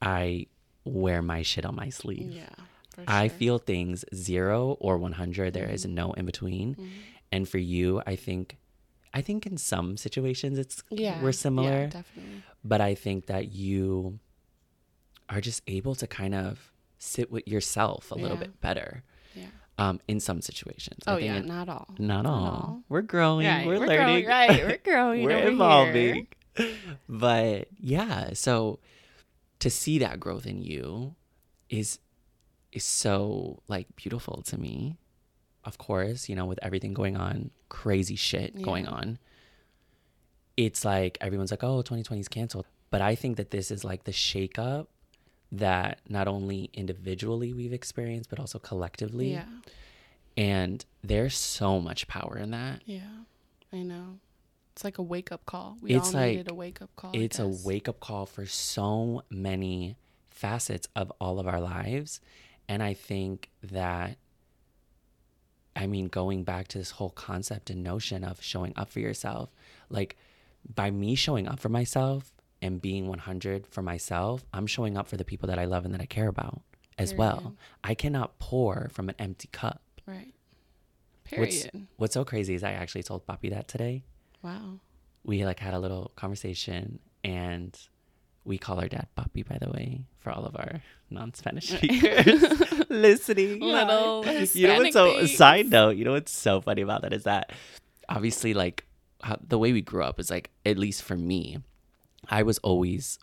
I 0.00 0.46
wear 0.84 1.20
my 1.22 1.42
shit 1.42 1.64
on 1.66 1.76
my 1.76 1.90
sleeve. 1.90 2.32
Yeah. 2.32 2.48
For 2.94 3.04
I 3.08 3.28
feel 3.28 3.58
things 3.58 4.04
zero 4.14 4.76
or 4.80 4.98
100. 4.98 5.52
There 5.54 5.68
is 5.68 5.84
Mhm. 5.84 5.90
no 5.90 6.12
in 6.12 6.24
between. 6.26 6.74
Mhm. 6.76 6.88
And 7.32 7.48
for 7.48 7.58
you, 7.58 8.00
I 8.06 8.16
think, 8.16 8.56
I 9.12 9.20
think 9.22 9.46
in 9.46 9.56
some 9.58 9.96
situations 9.96 10.58
it's 10.58 10.82
Yeah. 10.90 11.22
we're 11.22 11.32
similar, 11.32 11.70
Yeah, 11.82 11.86
definitely. 11.86 12.42
but 12.64 12.80
I 12.80 12.94
think 12.94 13.26
that 13.26 13.52
you 13.52 14.18
are 15.28 15.40
just 15.40 15.62
able 15.66 15.94
to 15.96 16.06
kind 16.06 16.34
of 16.34 16.72
sit 16.98 17.30
with 17.30 17.46
yourself 17.48 18.10
a 18.10 18.14
little 18.14 18.36
Yeah. 18.36 18.44
bit 18.44 18.60
better 18.60 19.02
Yeah. 19.34 19.46
um, 19.78 20.00
in 20.06 20.20
some 20.20 20.40
situations. 20.40 21.02
I 21.06 21.12
Oh 21.12 21.16
think 21.16 21.26
yeah, 21.26 21.36
it- 21.38 21.46
not 21.46 21.68
all. 21.68 21.88
not 21.98 22.26
all. 22.26 22.44
all. 22.44 22.82
We're 22.88 23.02
growing. 23.02 23.46
Right, 23.46 23.66
we're, 23.66 23.80
we're 23.80 23.86
learning. 23.86 24.24
growing, 24.24 24.26
right, 24.26 24.64
we're 24.64 24.78
growing 24.84 25.22
we're 25.24 25.32
over 25.32 25.40
here. 25.42 25.50
evolving. 25.52 26.26
But 27.08 27.68
yeah, 27.80 28.32
so 28.34 28.78
to 29.58 29.70
see 29.70 29.98
that 29.98 30.20
growth 30.20 30.46
in 30.46 30.62
you 30.62 31.14
is 31.68 31.98
is 32.74 32.84
so 32.84 33.62
like 33.68 33.86
beautiful 33.96 34.42
to 34.42 34.58
me. 34.58 34.96
Of 35.64 35.78
course, 35.78 36.28
you 36.28 36.36
know, 36.36 36.44
with 36.44 36.58
everything 36.62 36.92
going 36.92 37.16
on, 37.16 37.50
crazy 37.70 38.16
shit 38.16 38.60
going 38.60 38.86
on. 38.86 39.18
It's 40.56 40.84
like 40.84 41.16
everyone's 41.20 41.50
like, 41.50 41.64
"Oh, 41.64 41.78
2020 41.82 42.20
is 42.20 42.28
canceled." 42.28 42.66
But 42.90 43.00
I 43.00 43.14
think 43.14 43.36
that 43.38 43.50
this 43.50 43.70
is 43.70 43.82
like 43.82 44.04
the 44.04 44.12
shakeup 44.12 44.86
that 45.50 46.00
not 46.08 46.28
only 46.28 46.70
individually 46.74 47.52
we've 47.52 47.72
experienced, 47.72 48.28
but 48.30 48.38
also 48.38 48.58
collectively. 48.58 49.32
Yeah. 49.32 49.46
And 50.36 50.84
there's 51.02 51.36
so 51.36 51.80
much 51.80 52.06
power 52.08 52.36
in 52.36 52.50
that. 52.50 52.82
Yeah. 52.84 53.00
I 53.72 53.82
know. 53.82 54.18
It's 54.72 54.84
like 54.84 54.98
a 54.98 55.02
wake 55.02 55.30
up 55.32 55.46
call. 55.46 55.76
We 55.80 55.94
It's 55.94 56.08
all 56.08 56.20
like- 56.20 56.30
needed 56.36 56.50
a 56.50 56.54
wake 56.54 56.82
up 56.82 56.90
call. 56.96 57.10
It's 57.14 57.38
a 57.38 57.46
wake 57.48 57.88
up 57.88 58.00
call 58.00 58.26
for 58.26 58.46
so 58.46 59.22
many 59.30 59.96
facets 60.28 60.88
of 60.96 61.12
all 61.20 61.38
of 61.38 61.46
our 61.46 61.60
lives. 61.60 62.20
And 62.68 62.82
I 62.82 62.94
think 62.94 63.50
that, 63.62 64.16
I 65.76 65.86
mean, 65.86 66.06
going 66.06 66.44
back 66.44 66.68
to 66.68 66.78
this 66.78 66.92
whole 66.92 67.10
concept 67.10 67.70
and 67.70 67.82
notion 67.82 68.24
of 68.24 68.42
showing 68.42 68.72
up 68.76 68.90
for 68.90 69.00
yourself, 69.00 69.50
like 69.90 70.16
by 70.74 70.90
me 70.90 71.14
showing 71.14 71.46
up 71.46 71.60
for 71.60 71.68
myself 71.68 72.32
and 72.62 72.80
being 72.80 73.06
100 73.06 73.66
for 73.66 73.82
myself, 73.82 74.44
I'm 74.52 74.66
showing 74.66 74.96
up 74.96 75.08
for 75.08 75.16
the 75.16 75.24
people 75.24 75.46
that 75.48 75.58
I 75.58 75.66
love 75.66 75.84
and 75.84 75.92
that 75.92 76.00
I 76.00 76.06
care 76.06 76.28
about 76.28 76.62
as 76.96 77.12
well. 77.14 77.54
I 77.82 77.94
cannot 77.94 78.38
pour 78.38 78.88
from 78.92 79.08
an 79.08 79.14
empty 79.18 79.48
cup. 79.52 79.82
Right. 80.06 80.32
What's, 81.36 81.62
Period. 81.64 81.86
what's 81.96 82.14
so 82.14 82.24
crazy 82.24 82.54
is 82.54 82.62
I 82.62 82.72
actually 82.72 83.02
told 83.02 83.26
Papi 83.26 83.50
that 83.50 83.66
today. 83.68 84.04
Wow. 84.42 84.78
we 85.24 85.44
like 85.44 85.58
had 85.58 85.74
a 85.74 85.78
little 85.78 86.12
conversation 86.16 86.98
and 87.24 87.78
we 88.44 88.58
call 88.58 88.80
our 88.80 88.88
dad 88.88 89.08
Papi, 89.16 89.46
by 89.46 89.58
the 89.58 89.70
way, 89.70 90.04
for 90.18 90.30
all 90.30 90.44
of 90.44 90.54
our 90.56 90.82
non-Spanish 91.10 91.68
speakers 91.68 92.42
listening. 92.88 93.60
Little 93.60 94.24
you 94.54 94.66
know 94.66 94.78
what's 94.78 94.92
so 94.92 95.06
Hispanic 95.06 95.36
side 95.36 95.70
note, 95.70 95.96
you 95.96 96.04
know 96.04 96.12
what's 96.12 96.36
so 96.36 96.60
funny 96.60 96.82
about 96.82 97.02
that 97.02 97.12
is 97.12 97.24
that 97.24 97.52
obviously 98.08 98.54
like 98.54 98.84
how, 99.22 99.38
the 99.46 99.58
way 99.58 99.72
we 99.72 99.80
grew 99.80 100.02
up 100.02 100.20
is 100.20 100.30
like 100.30 100.50
at 100.66 100.76
least 100.76 101.02
for 101.02 101.16
me, 101.16 101.58
I 102.28 102.42
was 102.42 102.58
always 102.58 103.18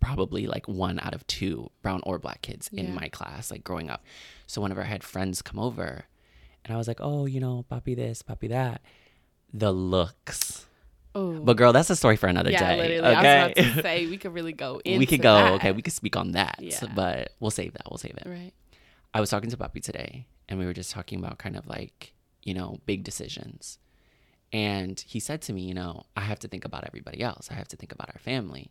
probably 0.00 0.46
like 0.46 0.68
one 0.68 0.98
out 1.00 1.14
of 1.14 1.26
two 1.26 1.70
brown 1.80 2.00
or 2.04 2.18
black 2.18 2.42
kids 2.42 2.68
in 2.72 2.94
my 2.94 3.08
class, 3.08 3.50
like 3.50 3.64
growing 3.64 3.88
up. 3.88 4.04
So 4.46 4.60
whenever 4.60 4.82
I 4.82 4.86
had 4.86 5.02
friends 5.02 5.40
come 5.40 5.58
over 5.58 6.04
and 6.64 6.74
I 6.74 6.76
was 6.76 6.88
like, 6.88 7.00
oh, 7.00 7.26
you 7.26 7.40
know, 7.40 7.64
Papi 7.70 7.96
this, 7.96 8.22
Papi 8.22 8.48
that, 8.50 8.82
the 9.52 9.72
looks. 9.72 10.66
Oh. 11.14 11.40
But 11.40 11.56
girl, 11.56 11.72
that's 11.72 11.90
a 11.90 11.96
story 11.96 12.16
for 12.16 12.26
another 12.26 12.50
yeah, 12.50 12.76
day. 12.76 12.98
Okay. 12.98 13.06
I 13.06 13.08
was 13.08 13.52
about 13.52 13.56
to 13.56 13.82
say 13.82 14.06
we 14.06 14.16
could 14.16 14.34
really 14.34 14.52
go 14.52 14.80
into 14.84 14.98
we 14.98 15.06
could 15.06 15.22
go. 15.22 15.34
that. 15.34 15.52
Okay, 15.54 15.72
we 15.72 15.82
could 15.82 15.92
speak 15.92 16.16
on 16.16 16.32
that. 16.32 16.56
Yeah. 16.60 16.80
But 16.94 17.32
we'll 17.40 17.50
save 17.50 17.72
that. 17.74 17.82
We'll 17.90 17.98
save 17.98 18.16
it. 18.16 18.26
Right. 18.26 18.52
I 19.12 19.20
was 19.20 19.30
talking 19.30 19.50
to 19.50 19.56
Papi 19.56 19.82
today, 19.82 20.26
and 20.48 20.58
we 20.58 20.66
were 20.66 20.72
just 20.72 20.90
talking 20.90 21.18
about 21.18 21.38
kind 21.38 21.56
of 21.56 21.66
like 21.66 22.14
you 22.42 22.54
know 22.54 22.80
big 22.86 23.04
decisions. 23.04 23.78
And 24.52 25.00
he 25.00 25.18
said 25.18 25.42
to 25.42 25.52
me, 25.52 25.62
you 25.62 25.74
know, 25.74 26.04
I 26.16 26.20
have 26.20 26.38
to 26.40 26.48
think 26.48 26.64
about 26.64 26.84
everybody 26.84 27.22
else. 27.22 27.48
I 27.50 27.54
have 27.54 27.66
to 27.68 27.76
think 27.76 27.90
about 27.90 28.10
our 28.10 28.20
family. 28.20 28.70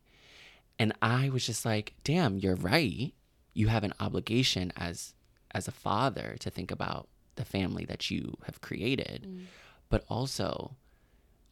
And 0.79 0.93
I 1.01 1.29
was 1.29 1.45
just 1.45 1.65
like, 1.65 1.93
damn, 2.05 2.37
you're 2.37 2.55
right. 2.55 3.13
You 3.53 3.67
have 3.67 3.83
an 3.83 3.93
obligation 3.99 4.71
as 4.77 5.13
as 5.51 5.67
a 5.67 5.71
father 5.71 6.35
to 6.39 6.49
think 6.49 6.71
about 6.71 7.07
the 7.35 7.45
family 7.45 7.85
that 7.85 8.09
you 8.09 8.37
have 8.45 8.61
created. 8.61 9.27
Mm. 9.29 9.45
But 9.89 10.03
also, 10.09 10.75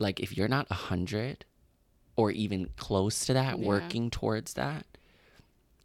like 0.01 0.19
if 0.19 0.35
you're 0.35 0.47
not 0.47 0.67
a 0.69 0.73
hundred 0.75 1.45
or 2.15 2.31
even 2.31 2.69
close 2.75 3.25
to 3.25 3.33
that, 3.33 3.59
Yeah. 3.59 3.65
working 3.67 4.09
towards 4.09 4.53
that, 4.55 4.85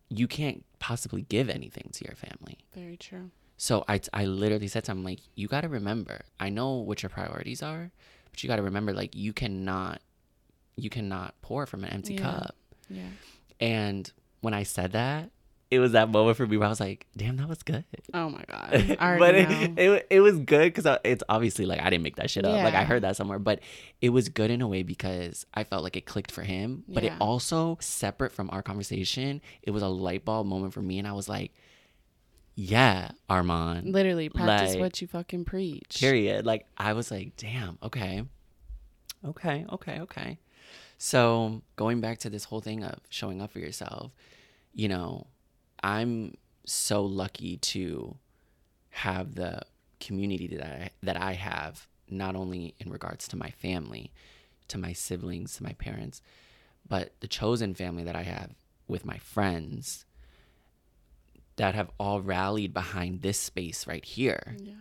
you 0.08 0.26
can't 0.26 0.64
possibly 0.78 1.22
give 1.22 1.48
anything 1.48 1.90
to 1.92 2.04
your 2.04 2.14
family. 2.14 2.58
Very 2.74 2.96
true. 2.96 3.30
So 3.56 3.84
I, 3.88 4.00
I 4.12 4.26
literally 4.26 4.68
said 4.68 4.84
to 4.84 4.92
him, 4.92 5.02
like, 5.02 5.20
you 5.34 5.48
got 5.48 5.62
to 5.62 5.68
remember, 5.68 6.22
I 6.38 6.48
know 6.50 6.74
what 6.74 7.02
your 7.02 7.10
priorities 7.10 7.62
are, 7.62 7.90
but 8.30 8.42
you 8.42 8.48
got 8.48 8.56
to 8.56 8.62
remember, 8.62 8.92
like, 8.92 9.14
you 9.16 9.32
cannot, 9.32 10.00
you 10.76 10.90
cannot 10.90 11.34
pour 11.42 11.64
from 11.66 11.82
an 11.84 11.90
empty 11.90 12.14
Yeah. 12.14 12.22
cup. 12.22 12.56
Yeah. 12.90 13.08
And 13.60 14.12
when 14.42 14.52
I 14.52 14.62
said 14.62 14.92
that, 14.92 15.30
it 15.70 15.80
was 15.80 15.92
that 15.92 16.08
moment 16.10 16.36
for 16.36 16.46
me 16.46 16.56
where 16.56 16.66
I 16.66 16.70
was 16.70 16.78
like, 16.78 17.06
damn, 17.16 17.36
that 17.38 17.48
was 17.48 17.62
good. 17.62 17.84
Oh 18.14 18.30
my 18.30 18.44
god. 18.46 18.96
But 19.18 19.34
it, 19.34 19.78
it, 19.78 20.06
it 20.10 20.20
was 20.20 20.38
good 20.38 20.72
because 20.72 20.98
it's 21.04 21.24
obviously 21.28 21.66
like 21.66 21.80
I 21.80 21.90
didn't 21.90 22.04
make 22.04 22.16
that 22.16 22.30
shit 22.30 22.44
up. 22.44 22.52
Like 22.62 22.74
I 22.74 22.84
heard 22.84 23.02
that 23.02 23.16
somewhere, 23.16 23.38
but 23.38 23.60
it 24.00 24.10
was 24.10 24.28
good 24.28 24.50
in 24.50 24.62
a 24.62 24.68
way 24.68 24.82
because 24.82 25.44
I 25.54 25.64
felt 25.64 25.82
like 25.82 25.96
it 25.96 26.06
clicked 26.06 26.30
for 26.30 26.42
him. 26.42 26.84
But 26.88 27.04
it 27.04 27.12
also 27.20 27.78
separate 27.80 28.32
from 28.32 28.48
our 28.50 28.62
conversation. 28.62 29.40
It 29.62 29.72
was 29.72 29.82
a 29.82 29.88
light 29.88 30.24
bulb 30.24 30.46
moment 30.46 30.72
for 30.72 30.82
me, 30.82 30.98
and 30.98 31.08
I 31.08 31.12
was 31.12 31.28
like, 31.28 31.52
"Yeah, 32.54 33.10
Armand." 33.28 33.92
Literally 33.92 34.28
practice 34.28 34.74
like, 34.74 34.80
what 34.80 35.00
you 35.00 35.08
fucking 35.08 35.46
preach. 35.46 35.96
Period. 35.98 36.46
Like 36.46 36.66
I 36.76 36.92
was 36.92 37.10
like, 37.10 37.36
"Damn, 37.36 37.78
okay, 37.82 38.22
okay, 39.24 39.66
okay, 39.72 40.00
okay." 40.00 40.38
So 40.98 41.62
going 41.74 42.00
back 42.00 42.18
to 42.20 42.30
this 42.30 42.44
whole 42.44 42.60
thing 42.60 42.84
of 42.84 43.00
showing 43.10 43.42
up 43.42 43.52
for 43.52 43.58
yourself, 43.58 44.12
you 44.72 44.88
know, 44.88 45.26
I'm 45.86 46.34
so 46.64 47.04
lucky 47.04 47.56
to 47.58 48.16
have 48.90 49.34
the 49.36 49.62
community 50.00 50.48
that 50.56 50.66
I, 50.66 50.90
that 51.02 51.16
I 51.16 51.32
have, 51.34 51.86
not 52.08 52.34
only 52.36 52.74
in 52.78 52.90
regards 52.90 53.28
to 53.28 53.36
my 53.36 53.50
family, 53.50 54.10
to 54.68 54.78
my 54.78 54.92
siblings, 54.92 55.56
to 55.56 55.62
my 55.62 55.72
parents, 55.74 56.20
but 56.88 57.12
the 57.20 57.28
chosen 57.28 57.74
family 57.74 58.04
that 58.04 58.16
I 58.16 58.22
have 58.22 58.50
with 58.88 59.04
my 59.04 59.18
friends 59.18 60.04
that 61.56 61.74
have 61.74 61.90
all 61.98 62.20
rallied 62.20 62.72
behind 62.74 63.22
this 63.22 63.38
space 63.38 63.86
right 63.86 64.04
here 64.04 64.56
Yeah. 64.60 64.74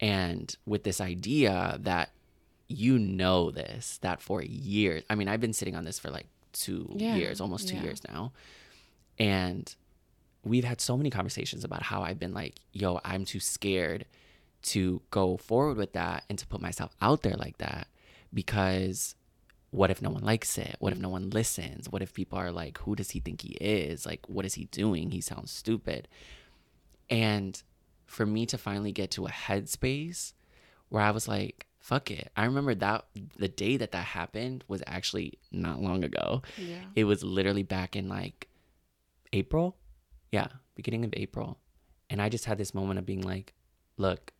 and 0.00 0.56
with 0.66 0.82
this 0.84 1.00
idea 1.00 1.78
that 1.80 2.10
you 2.68 2.98
know 2.98 3.50
this 3.50 3.98
that 4.02 4.20
for 4.20 4.42
years 4.42 5.02
i 5.10 5.14
mean 5.14 5.28
i've 5.28 5.40
been 5.40 5.52
sitting 5.52 5.74
on 5.76 5.84
this 5.84 5.98
for 5.98 6.10
like 6.10 6.26
two 6.52 6.88
Yeah, 6.96 7.16
years 7.16 7.40
almost 7.40 7.68
two 7.68 7.76
yeah. 7.76 7.82
years 7.84 8.00
now 8.08 8.32
and 9.18 9.74
we've 10.44 10.64
had 10.64 10.80
so 10.80 10.96
many 10.96 11.10
conversations 11.10 11.64
about 11.64 11.82
how 11.82 12.02
i've 12.02 12.18
been 12.18 12.34
like 12.34 12.60
yo 12.72 13.00
i'm 13.04 13.24
too 13.24 13.40
scared 13.40 14.04
to 14.62 15.00
go 15.10 15.36
forward 15.36 15.76
with 15.76 15.92
that 15.92 16.24
and 16.28 16.38
to 16.38 16.46
put 16.46 16.60
myself 16.60 16.94
out 17.00 17.22
there 17.22 17.36
like 17.36 17.58
that 17.58 17.86
because 18.32 19.14
what 19.70 19.90
if 19.90 20.02
no 20.02 20.10
one 20.10 20.22
likes 20.24 20.58
it 20.58 20.76
what 20.80 20.92
if 20.92 20.98
no 20.98 21.08
one 21.08 21.30
listens 21.30 21.88
what 21.88 22.02
if 22.02 22.12
people 22.12 22.38
are 22.38 22.50
like 22.50 22.78
who 22.78 22.94
does 22.94 23.10
he 23.10 23.20
think 23.20 23.42
he 23.42 23.56
is 23.60 24.04
like 24.04 24.20
what 24.28 24.44
is 24.44 24.54
he 24.54 24.64
doing 24.66 25.10
he 25.10 25.20
sounds 25.20 25.50
stupid 25.50 26.08
and 27.08 27.62
for 28.06 28.26
me 28.26 28.44
to 28.46 28.58
finally 28.58 28.92
get 28.92 29.10
to 29.12 29.26
a 29.26 29.30
headspace 29.30 30.32
where 30.88 31.02
I 31.02 31.12
was 31.12 31.26
like, 31.26 31.66
fuck 31.78 32.10
it. 32.10 32.30
I 32.36 32.44
remember 32.44 32.74
that 32.74 33.06
the 33.38 33.48
day 33.48 33.76
that 33.78 33.92
that 33.92 34.04
happened 34.04 34.64
was 34.68 34.82
actually 34.86 35.38
not 35.50 35.80
long 35.80 36.04
ago. 36.04 36.42
Yeah. 36.58 36.82
It 36.94 37.04
was 37.04 37.22
literally 37.24 37.62
back 37.62 37.96
in 37.96 38.08
like 38.08 38.48
April. 39.32 39.76
Yeah, 40.32 40.48
beginning 40.74 41.04
of 41.04 41.10
April. 41.16 41.58
And 42.08 42.20
I 42.20 42.28
just 42.28 42.44
had 42.44 42.58
this 42.58 42.74
moment 42.74 42.98
of 42.98 43.06
being 43.06 43.22
like, 43.22 43.54
look, 43.96 44.32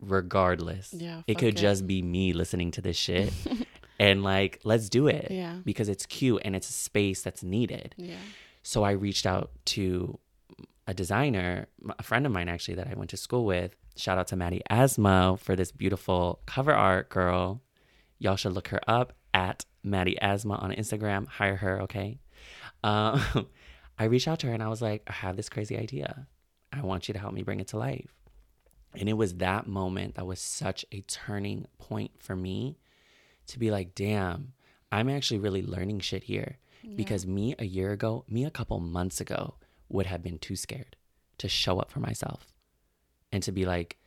regardless, 0.00 0.92
Yeah, 0.92 1.22
it 1.26 1.38
could 1.38 1.54
it. 1.54 1.56
just 1.56 1.86
be 1.86 2.02
me 2.02 2.32
listening 2.32 2.70
to 2.72 2.80
this 2.82 2.96
shit. 2.96 3.32
and 3.98 4.22
like, 4.22 4.60
let's 4.64 4.88
do 4.88 5.06
it. 5.08 5.28
Yeah. 5.30 5.56
Because 5.64 5.88
it's 5.88 6.06
cute 6.06 6.42
and 6.44 6.56
it's 6.56 6.68
a 6.68 6.72
space 6.72 7.22
that's 7.22 7.42
needed. 7.42 7.94
Yeah. 7.96 8.16
So 8.62 8.82
I 8.82 8.92
reached 8.92 9.26
out 9.26 9.50
to 9.66 10.18
a 10.86 10.94
designer, 10.94 11.66
a 11.98 12.02
friend 12.02 12.26
of 12.26 12.32
mine 12.32 12.48
actually 12.48 12.74
that 12.74 12.88
I 12.88 12.94
went 12.94 13.10
to 13.10 13.16
school 13.16 13.44
with. 13.44 13.76
Shout 13.96 14.18
out 14.18 14.28
to 14.28 14.36
Maddie 14.36 14.62
Asmo 14.70 15.38
for 15.38 15.54
this 15.56 15.72
beautiful 15.72 16.40
cover 16.46 16.72
art, 16.74 17.08
girl. 17.10 17.62
Y'all 18.18 18.36
should 18.36 18.52
look 18.52 18.68
her 18.68 18.80
up 18.88 19.12
at 19.34 19.64
Maddie 19.82 20.18
Asma 20.20 20.54
on 20.54 20.72
Instagram. 20.72 21.26
Hire 21.28 21.56
her, 21.56 21.82
okay? 21.82 22.18
Um, 22.82 23.20
I 24.00 24.04
reached 24.04 24.26
out 24.26 24.38
to 24.40 24.46
her 24.46 24.54
and 24.54 24.62
I 24.62 24.68
was 24.68 24.80
like, 24.80 25.02
I 25.06 25.12
have 25.12 25.36
this 25.36 25.50
crazy 25.50 25.76
idea. 25.76 26.26
I 26.72 26.80
want 26.80 27.06
you 27.06 27.12
to 27.12 27.20
help 27.20 27.34
me 27.34 27.42
bring 27.42 27.60
it 27.60 27.68
to 27.68 27.76
life. 27.76 28.14
And 28.96 29.10
it 29.10 29.12
was 29.12 29.34
that 29.34 29.66
moment 29.66 30.14
that 30.14 30.26
was 30.26 30.40
such 30.40 30.86
a 30.90 31.02
turning 31.02 31.66
point 31.76 32.12
for 32.18 32.34
me 32.34 32.78
to 33.48 33.58
be 33.58 33.70
like, 33.70 33.94
damn, 33.94 34.54
I'm 34.90 35.10
actually 35.10 35.38
really 35.38 35.62
learning 35.62 36.00
shit 36.00 36.24
here. 36.24 36.56
Because 36.96 37.26
me 37.26 37.54
a 37.58 37.66
year 37.66 37.92
ago, 37.92 38.24
me 38.26 38.46
a 38.46 38.50
couple 38.50 38.80
months 38.80 39.20
ago, 39.20 39.56
would 39.90 40.06
have 40.06 40.22
been 40.22 40.38
too 40.38 40.56
scared 40.56 40.96
to 41.36 41.46
show 41.46 41.78
up 41.78 41.90
for 41.90 42.00
myself 42.00 42.54
and 43.30 43.42
to 43.42 43.52
be 43.52 43.66
like, 43.66 43.98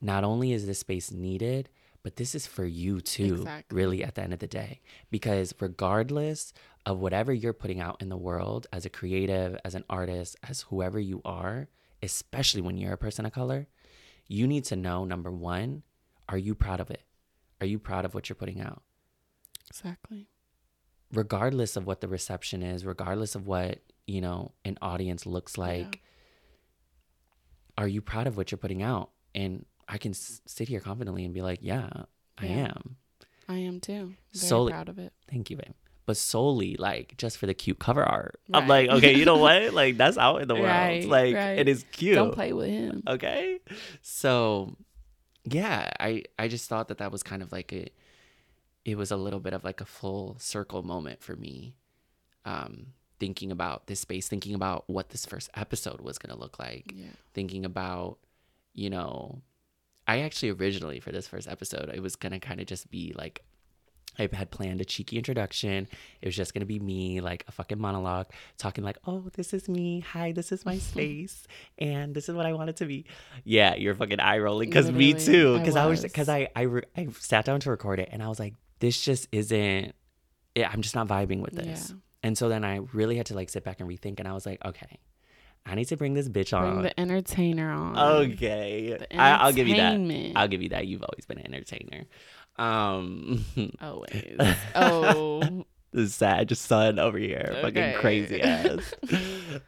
not 0.00 0.24
only 0.24 0.52
is 0.52 0.66
this 0.66 0.80
space 0.80 1.12
needed, 1.12 1.68
but 2.02 2.16
this 2.16 2.34
is 2.34 2.46
for 2.46 2.64
you 2.64 3.00
too, 3.00 3.34
Exactly. 3.34 3.76
really, 3.76 4.04
at 4.04 4.14
the 4.14 4.22
end 4.22 4.32
of 4.32 4.38
the 4.38 4.46
day. 4.46 4.80
Because 5.10 5.54
regardless 5.60 6.52
of 6.86 6.98
whatever 6.98 7.32
you're 7.32 7.52
putting 7.52 7.80
out 7.80 8.00
in 8.00 8.08
the 8.08 8.16
world 8.16 8.66
as 8.72 8.84
a 8.86 8.90
creative, 8.90 9.58
as 9.64 9.74
an 9.74 9.84
artist, 9.90 10.36
as 10.42 10.62
whoever 10.62 10.98
you 10.98 11.20
are, 11.24 11.68
especially 12.02 12.62
when 12.62 12.76
you're 12.78 12.92
a 12.94 12.98
person 12.98 13.26
of 13.26 13.32
color, 13.32 13.66
you 14.26 14.46
need 14.46 14.64
to 14.64 14.76
know 14.76 15.04
number 15.04 15.30
one, 15.30 15.82
are 16.28 16.38
you 16.38 16.54
proud 16.54 16.80
of 16.80 16.90
it? 16.90 17.02
Are 17.60 17.66
you 17.66 17.78
proud 17.78 18.04
of 18.04 18.14
what 18.14 18.28
you're 18.28 18.36
putting 18.36 18.60
out? 18.60 18.82
Exactly. 19.68 20.28
Regardless 21.12 21.76
of 21.76 21.86
what 21.86 22.00
the 22.00 22.08
reception 22.08 22.62
is, 22.62 22.86
regardless 22.86 23.34
of 23.34 23.46
what, 23.46 23.80
you 24.06 24.20
know, 24.20 24.52
an 24.64 24.78
audience 24.80 25.26
looks 25.26 25.58
like, 25.58 26.00
are 27.76 27.88
you 27.88 28.00
proud 28.00 28.26
of 28.26 28.36
what 28.36 28.50
you're 28.50 28.58
putting 28.58 28.82
out? 28.82 29.10
And 29.34 29.64
I 29.92 29.98
can 29.98 30.12
s- 30.12 30.40
sit 30.46 30.68
here 30.68 30.78
confidently 30.80 31.24
and 31.24 31.34
be 31.34 31.42
like, 31.42 31.58
yeah, 31.62 31.88
I 32.38 32.46
Yeah. 32.46 32.72
am. 32.74 32.96
I 33.48 33.56
am 33.58 33.80
too. 33.80 33.92
Very 34.32 34.48
Solely- 34.48 34.72
proud 34.72 34.88
of 34.88 34.98
it. 34.98 35.12
Thank 35.28 35.50
you, 35.50 35.56
babe. 35.56 35.74
But 36.06 36.16
solely 36.16 36.76
like 36.76 37.16
just 37.18 37.36
for 37.38 37.46
the 37.46 37.54
cute 37.54 37.78
cover 37.78 38.02
art. 38.04 38.40
I'm 38.54 38.66
like, 38.68 38.88
okay, 38.88 39.14
you 39.16 39.24
know 39.24 39.36
what? 39.46 39.74
Like 39.74 39.96
that's 39.96 40.16
out 40.18 40.40
in 40.42 40.48
the 40.48 40.54
world. 40.54 40.66
Right, 40.66 41.04
like 41.06 41.34
right. 41.34 41.58
it 41.58 41.68
is 41.68 41.84
cute. 41.92 42.14
Don't 42.14 42.32
play 42.32 42.52
with 42.52 42.68
him. 42.68 43.02
Okay. 43.06 43.58
So 44.02 44.76
yeah, 45.44 45.90
I 46.00 46.24
I 46.38 46.48
just 46.48 46.68
thought 46.68 46.88
that 46.88 46.98
that 46.98 47.12
was 47.12 47.22
kind 47.22 47.42
of 47.42 47.52
like 47.52 47.72
a 47.72 47.88
it 48.84 48.96
was 48.96 49.10
a 49.10 49.16
little 49.16 49.40
bit 49.40 49.52
of 49.52 49.62
like 49.64 49.80
a 49.80 49.84
full 49.84 50.36
circle 50.38 50.82
moment 50.82 51.22
for 51.22 51.36
me. 51.36 51.74
Um 52.44 52.94
thinking 53.20 53.52
about 53.52 53.86
this 53.86 54.00
space, 54.00 54.26
thinking 54.28 54.54
about 54.54 54.88
what 54.88 55.10
this 55.10 55.26
first 55.26 55.50
episode 55.54 56.00
was 56.00 56.18
going 56.18 56.34
to 56.34 56.40
look 56.40 56.58
like 56.58 56.90
Yeah. 56.96 57.04
thinking 57.34 57.66
about, 57.66 58.16
you 58.72 58.88
know, 58.88 59.42
I 60.10 60.22
actually 60.22 60.50
originally 60.50 60.98
for 60.98 61.12
this 61.12 61.28
first 61.28 61.46
episode, 61.46 61.88
it 61.94 62.02
was 62.02 62.16
gonna 62.16 62.40
kind 62.40 62.60
of 62.60 62.66
just 62.66 62.90
be 62.90 63.14
like, 63.16 63.44
I 64.18 64.28
had 64.32 64.50
planned 64.50 64.80
a 64.80 64.84
cheeky 64.84 65.16
introduction. 65.16 65.86
It 66.20 66.26
was 66.26 66.34
just 66.34 66.52
gonna 66.52 66.66
be 66.66 66.80
me, 66.80 67.20
like 67.20 67.44
a 67.46 67.52
fucking 67.52 67.78
monologue, 67.78 68.26
talking 68.58 68.82
like, 68.82 68.98
"Oh, 69.06 69.26
this 69.34 69.54
is 69.54 69.68
me. 69.68 70.00
Hi, 70.00 70.32
this 70.32 70.50
is 70.50 70.64
my 70.64 70.78
space, 70.90 71.46
and 71.78 72.12
this 72.12 72.28
is 72.28 72.34
what 72.34 72.44
I 72.44 72.54
want 72.54 72.70
it 72.70 72.76
to 72.78 72.86
be." 72.86 73.04
Yeah, 73.44 73.76
you're 73.76 73.94
fucking 73.94 74.18
eye 74.18 74.38
rolling 74.38 74.68
because 74.68 74.90
me 74.90 75.14
too. 75.14 75.56
Because 75.60 75.76
I, 75.76 75.86
was 75.86 76.02
was. 76.02 76.10
because 76.10 76.28
I 76.28 76.48
I, 76.56 76.62
re- 76.62 76.90
I 76.96 77.06
sat 77.20 77.44
down 77.44 77.60
to 77.60 77.70
record 77.70 78.00
it, 78.00 78.08
and 78.10 78.20
I 78.20 78.26
was 78.26 78.40
like, 78.40 78.54
"This 78.80 79.00
just 79.00 79.28
isn't. 79.30 79.94
Yeah, 80.56 80.70
I'm 80.72 80.82
just 80.82 80.96
not 80.96 81.06
vibing 81.06 81.40
with 81.40 81.54
this." 81.54 81.90
Yeah. 81.90 81.96
And 82.24 82.36
so 82.36 82.48
then 82.48 82.64
I 82.64 82.80
really 82.92 83.16
had 83.16 83.26
to 83.26 83.34
like 83.34 83.48
sit 83.48 83.62
back 83.62 83.78
and 83.78 83.88
rethink, 83.88 84.18
and 84.18 84.26
I 84.26 84.32
was 84.32 84.44
like, 84.44 84.62
"Okay, 84.64 84.98
I 85.66 85.74
need 85.74 85.86
to 85.86 85.96
bring 85.96 86.14
this 86.14 86.28
bitch 86.28 86.50
Bring 86.50 86.78
on." 86.78 86.82
the 86.82 86.98
entertainer 86.98 87.70
on. 87.70 87.98
Okay, 87.98 88.98
I, 89.12 89.32
I'll 89.32 89.52
give 89.52 89.68
you 89.68 89.76
that. 89.76 90.32
I'll 90.36 90.48
give 90.48 90.62
you 90.62 90.70
that. 90.70 90.86
You've 90.86 91.02
always 91.02 91.26
been 91.26 91.38
an 91.38 91.54
entertainer. 91.54 92.06
Um, 92.56 93.44
Always. 93.80 94.38
Oh. 94.74 95.64
the 95.92 96.08
sad 96.08 96.48
just 96.48 96.66
son 96.66 96.98
over 96.98 97.18
here, 97.18 97.56
fucking 97.62 97.94
crazy 97.94 98.40
ass. 98.42 98.94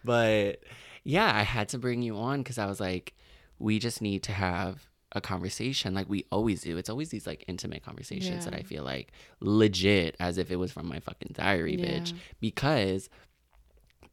but 0.04 0.60
yeah, 1.04 1.32
I 1.34 1.42
had 1.42 1.68
to 1.70 1.78
bring 1.78 2.02
you 2.02 2.16
on 2.16 2.42
because 2.42 2.58
I 2.58 2.66
was 2.66 2.80
like, 2.80 3.14
we 3.58 3.78
just 3.78 4.02
need 4.02 4.22
to 4.24 4.32
have 4.32 4.88
a 5.14 5.20
conversation 5.20 5.94
like 5.94 6.08
we 6.08 6.24
always 6.30 6.62
do. 6.62 6.76
It's 6.76 6.88
always 6.88 7.10
these 7.10 7.26
like 7.26 7.44
intimate 7.48 7.82
conversations 7.82 8.44
that 8.44 8.54
I 8.54 8.62
feel 8.62 8.82
like 8.84 9.12
legit 9.40 10.16
as 10.20 10.38
if 10.38 10.50
it 10.50 10.56
was 10.56 10.72
from 10.72 10.88
my 10.88 11.00
fucking 11.00 11.32
diary, 11.34 11.76
bitch. 11.76 12.12
Because 12.40 13.10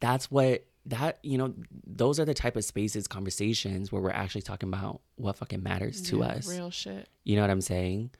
that's 0.00 0.30
what 0.30 0.64
that 0.86 1.18
you 1.22 1.36
know 1.36 1.52
those 1.86 2.18
are 2.18 2.24
the 2.24 2.34
type 2.34 2.56
of 2.56 2.64
spaces 2.64 3.06
conversations 3.06 3.92
where 3.92 4.00
we're 4.00 4.10
actually 4.10 4.42
talking 4.42 4.68
about 4.68 5.00
what 5.16 5.36
fucking 5.36 5.62
matters 5.62 6.00
to 6.02 6.18
Yeah, 6.18 6.24
us 6.26 6.48
Real 6.48 6.70
shit. 6.70 7.08
you 7.24 7.36
know 7.36 7.42
what 7.42 7.50
I'm 7.50 7.60
saying? 7.60 8.10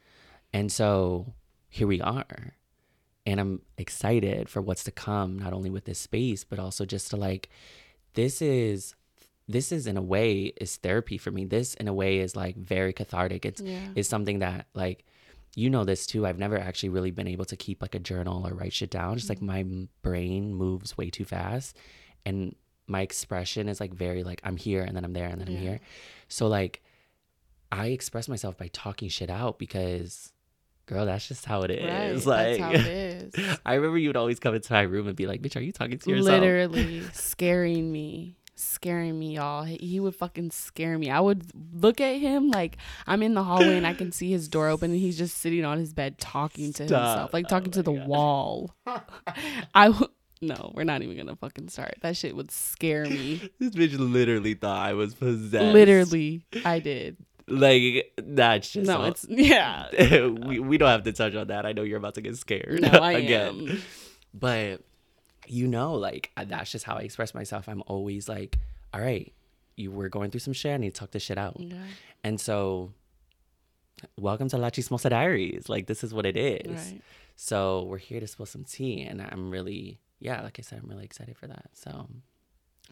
And 0.52 0.70
so 0.70 1.32
here 1.68 1.86
we 1.86 2.00
are. 2.00 2.54
And 3.26 3.38
I'm 3.38 3.62
excited 3.78 4.48
for 4.48 4.60
what's 4.60 4.84
to 4.84 4.90
come, 4.90 5.38
not 5.38 5.52
only 5.52 5.70
with 5.70 5.84
this 5.84 5.98
space, 5.98 6.42
but 6.42 6.58
also 6.58 6.84
just 6.84 7.10
to 7.10 7.16
like, 7.16 7.48
this 8.14 8.42
is, 8.42 8.94
this 9.46 9.70
is 9.72 9.86
in 9.86 9.96
a 9.96 10.02
way 10.02 10.52
is 10.60 10.76
therapy 10.76 11.16
for 11.18 11.30
me. 11.30 11.44
This 11.44 11.74
in 11.74 11.86
a 11.86 11.92
way 11.92 12.18
is 12.18 12.34
like 12.34 12.56
very 12.56 12.92
cathartic. 12.92 13.44
It's, 13.44 13.60
Yeah. 13.60 13.88
is 13.94 14.08
something 14.08 14.40
that 14.40 14.66
like, 14.74 15.04
you 15.54 15.68
know 15.70 15.84
this 15.84 16.06
too. 16.06 16.26
I've 16.26 16.38
never 16.38 16.58
actually 16.58 16.88
really 16.90 17.10
been 17.10 17.28
able 17.28 17.44
to 17.46 17.56
keep 17.56 17.82
like 17.82 17.94
a 17.94 17.98
journal 18.00 18.46
or 18.46 18.54
write 18.54 18.72
shit 18.72 18.90
down. 18.90 19.16
Just 19.16 19.28
like 19.28 19.38
mm-hmm. 19.38 19.78
my 19.80 19.88
brain 20.02 20.54
moves 20.54 20.96
way 20.96 21.10
too 21.10 21.24
fast, 21.24 21.76
and 22.26 22.54
my 22.86 23.02
expression 23.02 23.68
is 23.68 23.80
like 23.80 23.94
very 23.94 24.22
like 24.24 24.40
I'm 24.44 24.56
here 24.56 24.82
and 24.82 24.96
then 24.96 25.04
I'm 25.04 25.12
there 25.12 25.28
and 25.28 25.40
then 25.40 25.48
I'm 25.48 25.56
here. 25.56 25.80
So 26.28 26.48
like, 26.48 26.82
I 27.72 27.86
express 27.88 28.28
myself 28.28 28.56
by 28.56 28.68
talking 28.72 29.08
shit 29.08 29.30
out 29.30 29.58
because, 29.58 30.32
girl, 30.86 31.06
that's 31.06 31.28
just 31.28 31.46
how 31.46 31.62
it 31.62 31.70
is. 31.70 32.26
Right. 32.26 32.26
Like, 32.26 32.58
That's 32.58 32.60
how 32.60 32.72
it 32.72 32.86
is. 32.86 33.58
I 33.66 33.74
remember 33.74 33.98
you 33.98 34.08
would 34.08 34.16
always 34.16 34.40
come 34.40 34.54
into 34.54 34.72
my 34.72 34.82
room 34.82 35.06
and 35.06 35.16
be 35.16 35.26
like, 35.26 35.40
"Bitch, 35.40 35.56
are 35.56 35.60
you 35.60 35.72
talking 35.72 35.98
to 35.98 36.10
yourself?" 36.10 36.40
Literally 36.40 37.02
scaring 37.12 37.90
me. 37.92 38.36
Scaring 38.56 39.18
me, 39.18 39.36
y'all. 39.36 39.62
He, 39.64 40.00
would 40.00 40.14
fucking 40.14 40.50
scare 40.50 40.98
me. 40.98 41.10
I 41.10 41.18
would 41.20 41.44
look 41.72 41.98
at 41.98 42.16
him 42.16 42.50
like 42.50 42.76
I'm 43.06 43.22
in 43.22 43.32
the 43.32 43.42
hallway 43.42 43.74
and 43.78 43.86
I 43.86 43.94
can 43.94 44.12
see 44.12 44.30
his 44.30 44.48
door 44.48 44.68
open 44.68 44.90
and 44.90 45.00
he's 45.00 45.16
just 45.16 45.38
sitting 45.38 45.64
on 45.64 45.78
his 45.78 45.94
bed 45.94 46.18
talking 46.18 46.70
to 46.74 46.86
Stop. 46.86 47.06
himself, 47.08 47.32
like 47.32 47.48
talking 47.48 47.68
Oh 47.68 47.78
to 47.78 47.82
the 47.82 47.92
God. 47.94 48.06
wall. 48.06 48.74
I 49.74 49.86
w- 49.86 50.08
no, 50.42 50.72
we're 50.74 50.84
not 50.84 51.02
even 51.02 51.16
gonna 51.16 51.36
fucking 51.36 51.68
start. 51.68 51.94
That 52.00 52.16
shit 52.16 52.34
would 52.36 52.50
scare 52.50 53.04
me. 53.04 53.50
This 53.58 53.70
bitch 53.74 53.98
literally 53.98 54.54
thought 54.54 54.78
I 54.78 54.94
was 54.94 55.14
possessed. 55.14 55.74
Literally, 55.74 56.44
I 56.64 56.78
did. 56.78 57.16
like 57.48 58.12
that's 58.16 58.70
just 58.70 58.86
No, 58.86 58.98
all- 58.98 59.04
it's 59.06 59.26
yeah. 59.28 59.88
we 60.26 60.58
we 60.60 60.78
don't 60.78 60.88
have 60.88 61.02
to 61.04 61.12
touch 61.12 61.34
on 61.34 61.48
that. 61.48 61.66
I 61.66 61.72
know 61.72 61.82
you're 61.82 61.98
about 61.98 62.14
to 62.14 62.20
get 62.22 62.36
scared 62.36 62.80
No, 62.80 62.88
I 63.02 63.12
again. 63.12 63.68
am. 63.68 63.82
But 64.32 64.80
you 65.46 65.66
know, 65.66 65.94
like 65.94 66.30
uh, 66.36 66.44
that's 66.44 66.70
just 66.70 66.84
how 66.84 66.96
I 66.96 67.00
express 67.00 67.34
myself. 67.34 67.68
I'm 67.68 67.82
always 67.86 68.28
like, 68.28 68.58
"All 68.94 69.00
right, 69.00 69.32
you 69.76 69.90
were 69.90 70.08
going 70.08 70.30
through 70.30 70.40
some 70.40 70.52
shit. 70.54 70.72
I 70.72 70.76
need 70.76 70.94
to 70.94 71.00
talk 71.00 71.10
this 71.10 71.22
shit 71.24 71.38
out." 71.38 71.56
Yeah. 71.58 71.74
And 72.22 72.40
so, 72.40 72.92
welcome 74.16 74.48
to 74.50 74.58
La 74.58 74.70
Chismosa 74.70 75.10
Diaries. 75.10 75.68
Like 75.68 75.86
this 75.86 76.04
is 76.04 76.14
what 76.14 76.24
it 76.26 76.36
is. 76.36 76.70
Right. 76.92 77.02
So 77.36 77.82
we're 77.84 77.98
here 77.98 78.20
to 78.20 78.26
spill 78.26 78.46
some 78.46 78.64
tea, 78.64 79.02
and 79.02 79.20
I'm 79.20 79.50
really, 79.50 79.98
yeah, 80.20 80.42
like 80.42 80.58
I 80.58 80.62
said, 80.62 80.80
I'm 80.82 80.88
really 80.88 81.04
excited 81.04 81.36
for 81.36 81.46
that. 81.48 81.66
So 81.74 82.06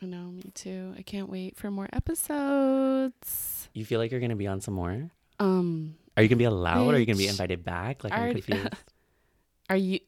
I 0.02 0.06
know, 0.06 0.26
me 0.30 0.50
too. 0.54 0.94
I 0.98 1.02
can't 1.02 1.28
wait 1.28 1.56
for 1.56 1.70
more 1.70 1.88
episodes. 1.92 3.68
you 3.74 3.84
feel 3.84 4.00
like 4.00 4.10
you're 4.10 4.20
gonna 4.20 4.36
be 4.36 4.46
on 4.46 4.60
some 4.60 4.74
more? 4.74 5.10
Um, 5.40 5.94
Are 6.16 6.22
you 6.22 6.28
gonna 6.28 6.38
be 6.38 6.44
allowed? 6.44 6.86
Or 6.88 6.94
are 6.94 6.98
you 6.98 7.06
gonna 7.06 7.18
be 7.18 7.28
invited 7.28 7.64
back? 7.64 8.02
Like 8.04 8.12
I 8.12 8.16
I'm 8.16 8.22
already- 8.24 8.40
confused. 8.42 8.74
are 9.70 9.76
you? 9.76 10.00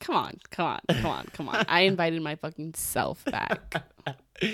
Come 0.00 0.16
on, 0.16 0.32
come 0.50 0.66
on, 0.66 0.80
come 0.88 1.06
on, 1.06 1.24
come 1.32 1.48
on. 1.48 1.64
I 1.68 1.82
invited 1.82 2.20
my 2.22 2.34
fucking 2.34 2.74
self 2.74 3.24
back. 3.24 3.84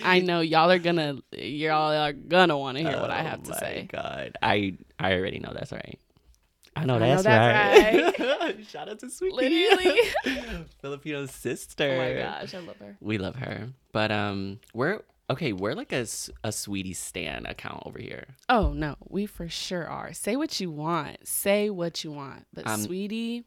I 0.05 0.21
know 0.29 0.41
y'all 0.43 0.71
are 0.71 0.79
gonna, 0.79 1.17
y'all 1.33 1.93
are 1.93 2.13
gonna 2.13 2.59
want 2.59 2.77
to 2.77 2.85
hear 2.85 3.01
what 3.01 3.11
I 3.11 3.23
have 3.23 3.43
to 3.45 3.53
Oh 3.53 3.55
my 3.55 3.59
say. 3.61 3.89
God, 3.91 4.37
I 4.43 4.77
I 4.99 5.15
already 5.15 5.39
know 5.39 5.53
that's 5.55 5.73
right. 5.73 5.99
I 6.81 6.85
know 6.85 6.97
I 6.97 6.99
know 6.99 7.23
that's, 7.23 7.25
that's 7.25 8.19
right. 8.21 8.67
Shout 8.71 8.89
out 8.89 8.99
to 9.01 9.11
Sweetie, 9.11 9.37
Literally. 9.37 10.01
Filipino 10.81 11.27
sister. 11.27 11.91
Oh 11.93 11.99
my 11.99 12.15
gosh, 12.15 12.55
I 12.55 12.59
love 12.59 12.77
her. 12.81 12.97
we 13.01 13.19
love 13.19 13.37
her. 13.37 13.69
But 13.93 14.11
um, 14.11 14.61
we're 14.75 15.01
okay. 15.31 15.53
We're 15.53 15.75
like 15.75 15.93
a, 15.93 16.07
a 16.45 16.53
Sweetie 16.53 16.95
Stan 16.95 17.47
account 17.47 17.83
over 17.87 17.99
here. 17.99 18.27
Oh 18.49 18.73
no, 18.73 18.97
we 19.09 19.27
for 19.27 19.49
sure 19.49 19.87
are. 19.87 20.13
Say 20.13 20.37
what 20.37 20.59
you 20.61 20.71
want. 20.71 21.27
Say 21.27 21.71
what 21.71 22.05
you 22.05 22.13
want. 22.13 22.47
But 22.53 22.67
Um, 22.67 22.81
sweetie, 22.81 23.45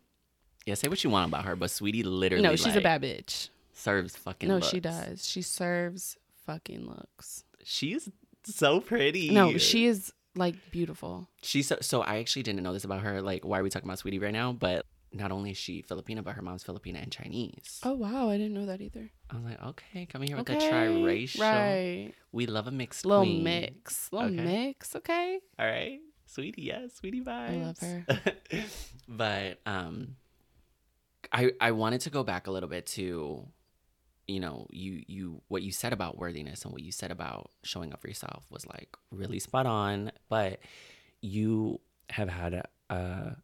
Yeah, 0.66 0.76
say 0.76 0.88
what 0.88 1.04
you 1.04 1.10
want 1.10 1.30
about 1.30 1.46
her, 1.46 1.56
but 1.56 1.72
Sweetie 1.72 2.04
literally 2.04 2.44
no, 2.44 2.56
she's 2.56 2.76
a 2.76 2.82
bad 2.82 3.02
bitch. 3.02 3.50
serves 3.74 4.16
fucking. 4.16 4.48
No, 4.50 4.60
she 4.60 4.80
does. 4.80 5.28
She 5.28 5.42
serves 5.42 6.18
fucking 6.46 6.88
looks. 6.88 7.44
She's 7.64 8.10
so 8.44 8.80
pretty. 8.82 9.30
No, 9.32 9.58
she 9.58 9.86
is 9.86 10.12
like 10.36 10.56
beautiful. 10.72 11.28
She's 11.42 11.68
so, 11.68 11.78
so 11.82 12.02
I 12.02 12.18
actually 12.20 12.44
didn't 12.44 12.64
know 12.64 12.74
this 12.74 12.84
about 12.84 13.02
her. 13.02 13.22
Like, 13.22 13.46
why 13.46 13.60
are 13.60 13.64
we 13.64 13.70
talking 13.70 13.88
about 13.88 14.00
Sweetie 14.00 14.20
right 14.20 14.32
now? 14.34 14.52
But 14.54 14.86
not 15.14 15.32
only 15.32 15.52
is 15.52 15.58
she 15.58 15.82
Filipino, 15.82 16.22
but 16.22 16.36
her 16.36 16.42
mom's 16.42 16.64
Filipino 16.64 17.00
and 17.00 17.12
Chinese. 17.12 17.80
Oh 17.84 17.94
wow, 17.94 18.30
I 18.30 18.38
didn't 18.38 18.54
know 18.54 18.66
that 18.66 18.80
either. 18.82 19.10
I 19.30 19.36
was 19.36 19.44
like, 19.46 19.62
okay, 19.62 20.06
coming 20.06 20.30
here 20.30 20.38
with 20.38 20.50
a 20.50 20.56
triracial. 20.56 21.40
right? 21.42 22.14
We 22.32 22.46
love 22.46 22.68
a 22.68 22.72
mixed 22.72 23.06
Little 23.06 23.24
queen. 23.24 23.44
mix, 23.44 24.08
little 24.14 24.30
Okay. 24.32 24.44
mix. 24.44 24.96
Okay. 24.96 25.40
All 25.60 25.66
right, 25.66 26.00
Sweetie, 26.28 26.62
yes, 26.62 26.94
Sweetie 26.96 27.22
vibes. 27.22 27.50
I 27.50 27.56
love 27.58 27.80
her. 27.80 28.06
but 29.10 29.60
um, 29.66 30.16
I 31.32 31.52
I 31.60 31.72
wanted 31.72 32.02
to 32.02 32.10
go 32.10 32.24
back 32.24 32.48
a 32.48 32.52
little 32.52 32.70
bit 32.70 32.86
to, 32.88 33.46
you 34.32 34.40
know, 34.40 34.68
you 34.72 35.04
you 35.08 35.42
what 35.48 35.62
you 35.62 35.72
said 35.72 35.94
about 35.94 36.18
worthiness 36.18 36.64
and 36.64 36.72
what 36.74 36.82
you 36.82 36.92
said 36.92 37.12
about 37.12 37.52
showing 37.64 37.94
up 37.94 38.02
for 38.02 38.08
yourself 38.08 38.46
was 38.50 38.66
like 38.68 38.90
really 39.12 39.40
spot 39.40 39.66
on. 39.66 40.12
But 40.30 40.60
you 41.22 41.80
have 42.10 42.30
had 42.30 42.54
a 42.54 42.64
a, 42.90 43.38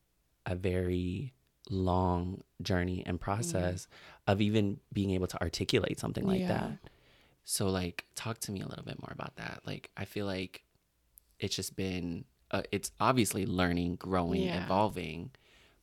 a 0.46 0.56
very 0.56 1.34
long 1.70 2.42
journey 2.62 3.04
and 3.06 3.20
process 3.20 3.88
of 4.26 4.42
even 4.42 4.80
being 4.94 5.12
able 5.12 5.28
to 5.28 5.42
articulate 5.42 6.00
something 6.00 6.26
like 6.26 6.42
Yeah. 6.42 6.48
that. 6.48 6.72
So 7.46 7.68
like 7.68 8.06
talk 8.16 8.40
to 8.40 8.52
me 8.52 8.62
a 8.62 8.68
little 8.68 8.84
bit 8.84 9.00
more 9.02 9.12
about 9.12 9.36
that. 9.38 9.62
Like 9.66 9.90
I 9.96 10.06
feel 10.06 10.26
like 10.26 10.64
it's 11.40 11.56
just 11.56 11.76
been 11.76 12.26
uh, 12.52 12.64
it's 12.72 12.92
obviously 13.00 13.46
learning, 13.46 13.96
growing, 13.98 14.44
Yeah. 14.44 14.64
evolving. 14.64 15.32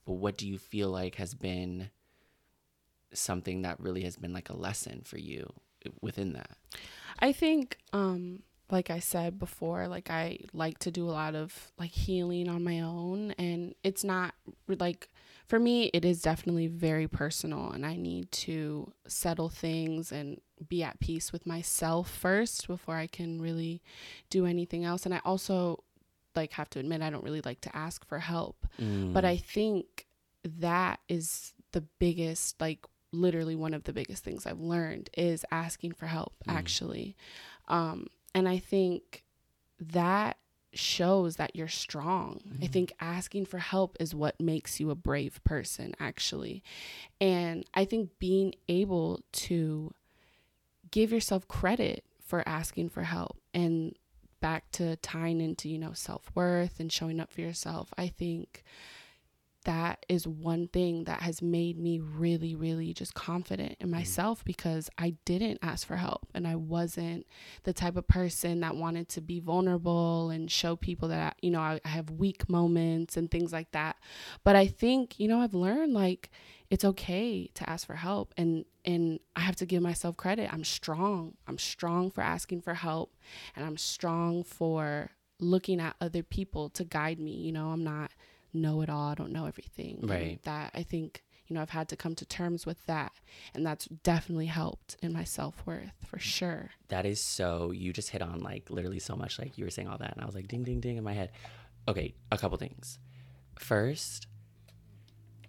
But 0.05 0.13
what 0.13 0.37
do 0.37 0.47
you 0.47 0.57
feel 0.57 0.89
like 0.89 1.15
has 1.15 1.33
been 1.33 1.89
something 3.15 3.61
that 3.63 3.79
really 3.79 4.03
has 4.03 4.15
been 4.15 4.33
like 4.33 4.49
a 4.49 4.55
lesson 4.55 5.01
for 5.03 5.17
you 5.17 5.51
within 6.01 6.33
that? 6.33 6.51
I 7.19 7.31
think, 7.31 7.77
um, 7.93 8.43
like 8.71 8.89
I 8.89 8.99
said 8.99 9.37
before, 9.37 9.87
like 9.87 10.09
I 10.09 10.39
like 10.53 10.79
to 10.79 10.91
do 10.91 11.07
a 11.07 11.11
lot 11.11 11.35
of 11.35 11.71
like 11.77 11.91
healing 11.91 12.49
on 12.49 12.63
my 12.63 12.81
own, 12.81 13.31
and 13.37 13.75
it's 13.83 14.03
not 14.03 14.33
like 14.67 15.09
for 15.47 15.59
me, 15.59 15.91
it 15.93 16.03
is 16.03 16.21
definitely 16.23 16.67
very 16.67 17.07
personal, 17.07 17.69
and 17.71 17.85
I 17.85 17.95
need 17.95 18.31
to 18.31 18.91
settle 19.07 19.49
things 19.49 20.11
and 20.11 20.41
be 20.67 20.81
at 20.81 20.99
peace 20.99 21.31
with 21.31 21.45
myself 21.45 22.09
first 22.09 22.67
before 22.67 22.95
I 22.95 23.05
can 23.07 23.39
really 23.39 23.83
do 24.31 24.45
anything 24.47 24.83
else. 24.83 25.05
And 25.05 25.13
I 25.13 25.21
also 25.23 25.83
like 26.35 26.53
have 26.53 26.69
to 26.71 26.79
admit 26.79 27.01
I 27.01 27.11
don't 27.11 27.23
really 27.23 27.41
like 27.45 27.61
to 27.61 27.75
ask 27.75 28.03
for 28.05 28.19
help, 28.19 28.65
but 28.77 29.23
Mm. 29.23 29.27
I 29.27 29.37
think 29.37 30.07
that 30.43 30.99
is 31.07 31.53
the 31.71 31.81
biggest 31.99 32.59
like 32.59 32.85
literally 33.15 33.55
one 33.55 33.73
of 33.73 33.83
the 33.85 33.93
biggest 33.93 34.23
things 34.23 34.45
I've 34.45 34.59
learned 34.59 35.09
is 35.17 35.45
asking 35.51 35.93
for 35.93 36.07
help 36.07 36.33
Mm. 36.47 36.55
actually. 36.57 37.15
Um 37.67 38.07
and 38.33 38.47
I 38.49 38.57
think 38.59 39.23
that 39.79 40.37
shows 40.73 41.37
that 41.37 41.55
you're 41.55 41.67
strong. 41.69 42.41
I 42.61 42.65
Mhm. 42.67 42.71
think 42.71 42.93
asking 42.99 43.45
for 43.45 43.59
help 43.59 43.95
is 43.99 44.13
what 44.13 44.39
makes 44.41 44.79
you 44.79 44.89
a 44.89 44.95
brave 44.95 45.41
person 45.45 45.93
actually. 45.99 46.63
And 47.21 47.65
I 47.73 47.85
think 47.85 48.19
being 48.19 48.55
able 48.67 49.21
to 49.33 49.93
give 50.91 51.11
yourself 51.11 51.47
credit 51.47 52.03
for 52.19 52.47
asking 52.47 52.89
for 52.89 53.03
help 53.03 53.39
and 53.53 53.95
back 54.41 54.69
to 54.71 54.95
tying 54.97 55.39
into, 55.41 55.69
you 55.69 55.79
know, 55.79 55.93
self-worth 55.93 56.79
and 56.79 56.91
showing 56.91 57.19
up 57.19 57.31
for 57.31 57.41
yourself. 57.41 57.93
I 57.97 58.07
think 58.07 58.63
that 59.65 60.05
is 60.07 60.27
one 60.27 60.67
thing 60.67 61.03
that 61.03 61.21
has 61.21 61.41
made 61.41 61.77
me 61.77 61.99
really, 61.99 62.55
really 62.55 62.93
just 62.93 63.13
confident 63.13 63.75
in 63.79 63.87
mm-hmm. 63.87 63.97
myself 63.97 64.43
because 64.45 64.89
I 64.97 65.15
didn't 65.25 65.59
ask 65.61 65.85
for 65.85 65.97
help 65.97 66.27
and 66.33 66.47
I 66.47 66.55
wasn't 66.55 67.25
the 67.63 67.73
type 67.73 67.97
of 67.97 68.07
person 68.07 68.61
that 68.61 68.75
wanted 68.75 69.09
to 69.09 69.21
be 69.21 69.39
vulnerable 69.39 70.29
and 70.29 70.49
show 70.49 70.75
people 70.75 71.09
that, 71.09 71.35
you 71.41 71.51
know, 71.51 71.59
I, 71.59 71.79
I 71.83 71.89
have 71.89 72.09
weak 72.09 72.49
moments 72.49 73.17
and 73.17 73.29
things 73.29 73.51
like 73.51 73.71
that. 73.71 73.97
But 74.43 74.55
I 74.55 74.67
think, 74.67 75.19
you 75.19 75.27
know, 75.27 75.41
I've 75.41 75.53
learned 75.53 75.93
like 75.93 76.29
it's 76.69 76.85
okay 76.85 77.49
to 77.53 77.69
ask 77.69 77.85
for 77.85 77.95
help 77.95 78.33
and 78.37 78.65
and 78.83 79.19
I 79.35 79.41
have 79.41 79.55
to 79.57 79.65
give 79.65 79.81
myself 79.81 80.15
credit. 80.15 80.53
I'm 80.53 80.63
strong. 80.63 81.33
I'm 81.47 81.57
strong 81.57 82.11
for 82.11 82.21
asking 82.21 82.61
for 82.61 82.75
help 82.75 83.15
and 83.55 83.65
I'm 83.65 83.77
strong 83.77 84.43
for 84.43 85.09
looking 85.39 85.79
at 85.79 85.95
other 85.99 86.23
people 86.23 86.69
to 86.69 86.83
guide 86.83 87.19
me. 87.19 87.31
You 87.31 87.51
know, 87.51 87.69
I'm 87.69 87.83
not 87.83 88.11
know 88.55 88.81
it 88.81 88.89
all. 88.89 89.09
I 89.09 89.15
don't 89.15 89.31
know 89.31 89.45
everything. 89.45 89.99
And 90.01 90.09
Right. 90.09 90.43
That 90.43 90.71
I 90.73 90.83
think, 90.83 91.23
you 91.47 91.53
know, 91.55 91.61
I've 91.61 91.69
had 91.69 91.89
to 91.89 91.95
come 91.95 92.15
to 92.15 92.25
terms 92.25 92.65
with 92.65 92.83
that. 92.87 93.11
And 93.53 93.65
that's 93.65 93.85
definitely 93.85 94.47
helped 94.47 94.97
in 95.01 95.13
my 95.13 95.23
self 95.23 95.65
worth 95.65 95.91
for 96.07 96.17
sure. 96.19 96.71
That 96.89 97.05
is 97.05 97.21
so. 97.21 97.71
You 97.71 97.93
just 97.93 98.09
hit 98.09 98.21
on 98.21 98.39
like 98.39 98.69
literally 98.69 98.99
so 98.99 99.15
much. 99.15 99.37
Like 99.39 99.57
you 99.57 99.63
were 99.65 99.69
saying 99.71 99.87
all 99.87 99.97
that, 99.97 100.13
and 100.13 100.21
I 100.21 100.25
was 100.25 100.35
like, 100.35 100.47
ding, 100.47 100.63
ding, 100.63 100.79
ding 100.79 100.97
in 100.97 101.03
my 101.03 101.13
head. 101.13 101.31
Okay, 101.87 102.15
a 102.31 102.37
couple 102.37 102.57
things. 102.57 102.97
First, 103.59 104.27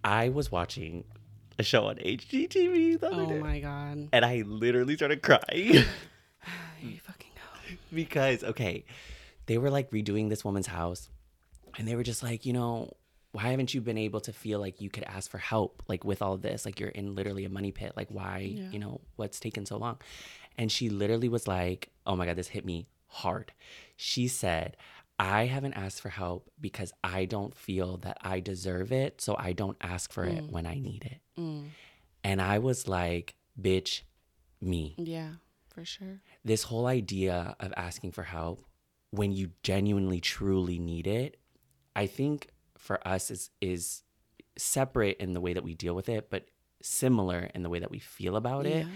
I 0.03 0.29
was 0.29 0.51
watching 0.51 1.03
a 1.59 1.63
show 1.63 1.85
on 1.87 1.95
HGTV 1.97 2.99
the 2.99 3.07
other 3.11 3.23
Oh 3.23 3.25
day, 3.29 3.39
my 3.39 3.59
God. 3.59 4.09
and 4.13 4.23
I 4.25 4.43
literally 4.45 4.95
started 4.95 5.21
crying 5.23 5.41
you 6.81 6.99
fucking 6.99 7.31
go. 7.35 7.75
because 7.93 8.43
okay, 8.43 8.85
they 9.47 9.57
were 9.57 9.69
like 9.71 9.89
redoing 9.91 10.29
this 10.29 10.45
woman's 10.45 10.67
house, 10.67 11.09
and 11.77 11.87
they 11.87 11.95
were 11.95 12.03
just 12.03 12.23
like, 12.23 12.45
you 12.45 12.53
know, 12.53 12.91
why 13.33 13.43
haven't 13.49 13.73
you 13.73 13.81
been 13.81 13.97
able 13.97 14.19
to 14.21 14.33
feel 14.33 14.59
like 14.59 14.81
you 14.81 14.89
could 14.89 15.03
ask 15.03 15.29
for 15.29 15.37
help 15.37 15.83
like 15.87 16.03
with 16.03 16.21
all 16.21 16.37
this? 16.37 16.65
Like 16.65 16.79
you're 16.79 16.89
in 16.89 17.13
literally 17.15 17.45
a 17.45 17.49
money 17.49 17.71
pit. 17.71 17.93
Like 17.95 18.09
why, 18.09 18.39
Yeah. 18.55 18.69
you 18.71 18.79
know, 18.79 19.01
what's 19.15 19.39
taken 19.39 19.65
so 19.65 19.77
long? 19.77 19.97
And 20.57 20.71
she 20.71 20.89
literally 20.89 21.29
was 21.29 21.47
like, 21.47 21.91
"Oh 22.05 22.15
my 22.15 22.25
god, 22.25 22.35
this 22.35 22.47
hit 22.47 22.65
me 22.65 22.87
hard." 23.07 23.51
She 23.95 24.27
said, 24.27 24.75
"I 25.19 25.45
haven't 25.45 25.73
asked 25.75 26.01
for 26.01 26.09
help 26.09 26.49
because 26.59 26.91
I 27.03 27.25
don't 27.25 27.53
feel 27.55 27.97
that 27.97 28.17
I 28.21 28.39
deserve 28.39 28.91
it, 28.91 29.21
so 29.21 29.35
I 29.37 29.53
don't 29.53 29.77
ask 29.81 30.11
for 30.11 30.23
it 30.25 30.43
Mm. 30.45 30.51
when 30.51 30.65
I 30.65 30.79
need 30.79 31.03
it." 31.05 31.21
Mm. 31.39 31.69
And 32.23 32.41
I 32.41 32.57
was 32.57 32.87
like, 32.87 33.35
"Bitch, 33.59 34.01
me." 34.59 34.95
Yeah, 34.97 35.33
for 35.67 35.85
sure. 35.85 36.21
this 36.43 36.63
whole 36.63 36.87
idea 36.87 37.55
of 37.59 37.71
asking 37.77 38.13
for 38.13 38.23
help 38.23 38.65
when 39.11 39.31
you 39.31 39.51
genuinely 39.61 40.19
truly 40.21 40.79
need 40.79 41.05
it 41.05 41.37
i 41.97 42.05
think 42.07 42.47
for 42.77 42.97
us 43.07 43.29
is 43.31 43.49
is 43.61 44.03
separate 44.57 45.17
in 45.17 45.33
the 45.33 45.41
way 45.41 45.53
that 45.53 45.63
we 45.63 45.73
deal 45.73 45.95
with 45.95 46.09
it 46.09 46.29
but 46.29 46.45
similar 46.81 47.49
in 47.55 47.63
the 47.63 47.69
way 47.69 47.79
that 47.79 47.91
we 47.91 47.99
feel 47.99 48.35
about 48.35 48.65
it 48.65 48.87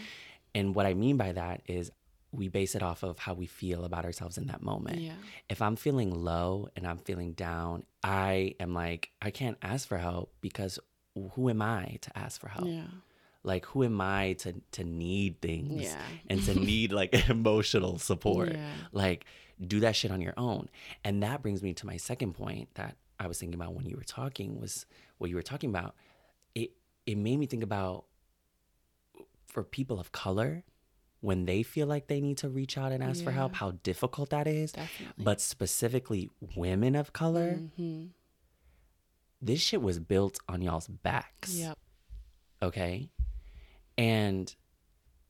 and 0.56 0.74
what 0.76 0.86
i 0.86 0.94
mean 0.94 1.18
by 1.18 1.32
that 1.32 1.62
is 1.68 1.92
we 2.34 2.48
base 2.48 2.76
it 2.76 2.82
off 2.84 3.04
of 3.04 3.20
how 3.20 3.34
we 3.34 3.46
feel 3.46 3.84
about 3.84 4.06
ourselves 4.06 4.38
in 4.38 4.48
that 4.48 4.62
moment 4.62 5.00
Yeah. 5.00 5.14
if 5.50 5.62
i'm 5.62 5.76
feeling 5.76 6.12
low 6.14 6.70
and 6.76 6.88
i'm 6.88 6.98
feeling 7.00 7.34
down 7.34 7.84
i 8.04 8.56
am 8.60 8.74
like 8.74 9.12
i 9.22 9.30
can't 9.32 9.58
ask 9.62 9.88
for 9.88 9.98
help 9.98 10.32
because 10.42 10.80
who 11.34 11.50
am 11.50 11.62
i 11.62 11.98
to 12.02 12.18
ask 12.18 12.40
for 12.40 12.48
help 12.50 12.68
Yeah. 12.68 12.86
like 13.44 13.66
who 13.66 13.84
am 13.84 14.00
i 14.00 14.34
to 14.44 14.54
to 14.78 14.84
need 14.84 15.42
things 15.42 15.84
Yeah. 15.84 16.02
and 16.30 16.42
to 16.46 16.54
need 16.72 16.92
like 16.94 17.14
emotional 17.30 17.98
support 18.00 18.54
Yeah. 18.54 18.74
like 18.94 19.26
do 19.66 19.80
that 19.82 19.96
shit 19.96 20.12
on 20.12 20.22
your 20.22 20.34
own. 20.38 20.70
And 21.04 21.22
that 21.24 21.42
brings 21.42 21.62
me 21.62 21.74
to 21.76 21.86
my 21.86 21.98
second 21.98 22.34
point 22.34 22.70
that 22.76 22.98
i 23.20 23.28
was 23.28 23.38
thinking 23.40 23.60
about 23.60 23.76
when 23.76 23.86
you 23.86 23.96
were 23.96 24.04
talking 24.04 24.60
was 24.60 24.86
what 25.20 25.30
you 25.30 25.36
were 25.36 25.44
talking 25.44 25.70
about. 25.70 25.96
It 26.56 26.72
it 27.06 27.18
made 27.18 27.38
me 27.38 27.46
think 27.46 27.64
about 27.64 28.06
for 29.46 29.64
people 29.64 30.00
of 30.00 30.12
color 30.12 30.64
when 31.20 31.46
they 31.46 31.62
feel 31.62 31.86
like 31.86 32.08
they 32.08 32.20
need 32.20 32.38
to 32.38 32.50
reach 32.50 32.78
out 32.78 32.92
and 32.92 33.04
ask 33.04 33.24
for 33.24 33.32
help 33.32 33.54
how 33.54 33.72
difficult 33.84 34.32
that 34.32 34.48
is. 34.48 34.72
Definitely. 34.72 35.24
but 35.24 35.40
specifically 35.40 36.30
women 36.56 36.96
of 36.96 37.14
color 37.14 37.62
hmm 37.76 38.06
this 39.44 39.60
shit 39.60 39.82
was 39.82 39.98
built 40.00 40.40
on 40.48 40.62
y'all's 40.62 40.88
backs. 40.88 41.56
Yep. 41.56 41.78
okay? 42.62 43.10
And 43.98 44.56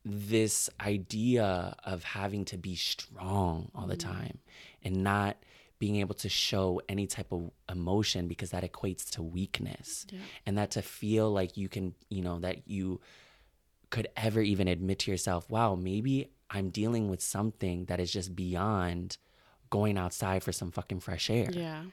this 0.03 0.69
idea 0.79 1.75
of 1.83 2.03
having 2.03 2.45
to 2.45 2.57
be 2.57 2.75
strong 2.75 3.69
all 3.75 3.85
the 3.87 3.95
Mhm. 3.95 3.99
time 3.99 4.39
and 4.83 5.03
not 5.03 5.37
being 5.77 5.95
able 5.97 6.15
to 6.15 6.29
show 6.29 6.81
any 6.89 7.07
type 7.07 7.31
of 7.31 7.51
emotion 7.69 8.27
because 8.27 8.49
that 8.51 8.63
equates 8.63 9.09
to 9.11 9.21
weakness 9.23 10.05
Yeah. 10.11 10.19
and 10.45 10.57
that 10.57 10.71
to 10.71 10.81
feel 10.81 11.31
like 11.31 11.57
you 11.57 11.69
can 11.69 11.95
you 12.09 12.21
know 12.21 12.39
that 12.39 12.67
you 12.67 12.99
could 13.89 14.07
ever 14.15 14.41
even 14.41 14.67
admit 14.67 14.99
to 14.99 15.11
yourself 15.11 15.49
wow 15.49 15.73
maybe 15.75 16.31
i'm 16.49 16.69
dealing 16.69 17.09
with 17.09 17.21
something 17.21 17.85
that 17.85 17.99
is 17.99 18.11
just 18.11 18.35
beyond 18.35 19.17
going 19.71 19.97
outside 19.97 20.43
for 20.43 20.51
some 20.51 20.71
fucking 20.71 20.99
fresh 20.99 21.29
air 21.29 21.49
Yeah. 21.51 21.85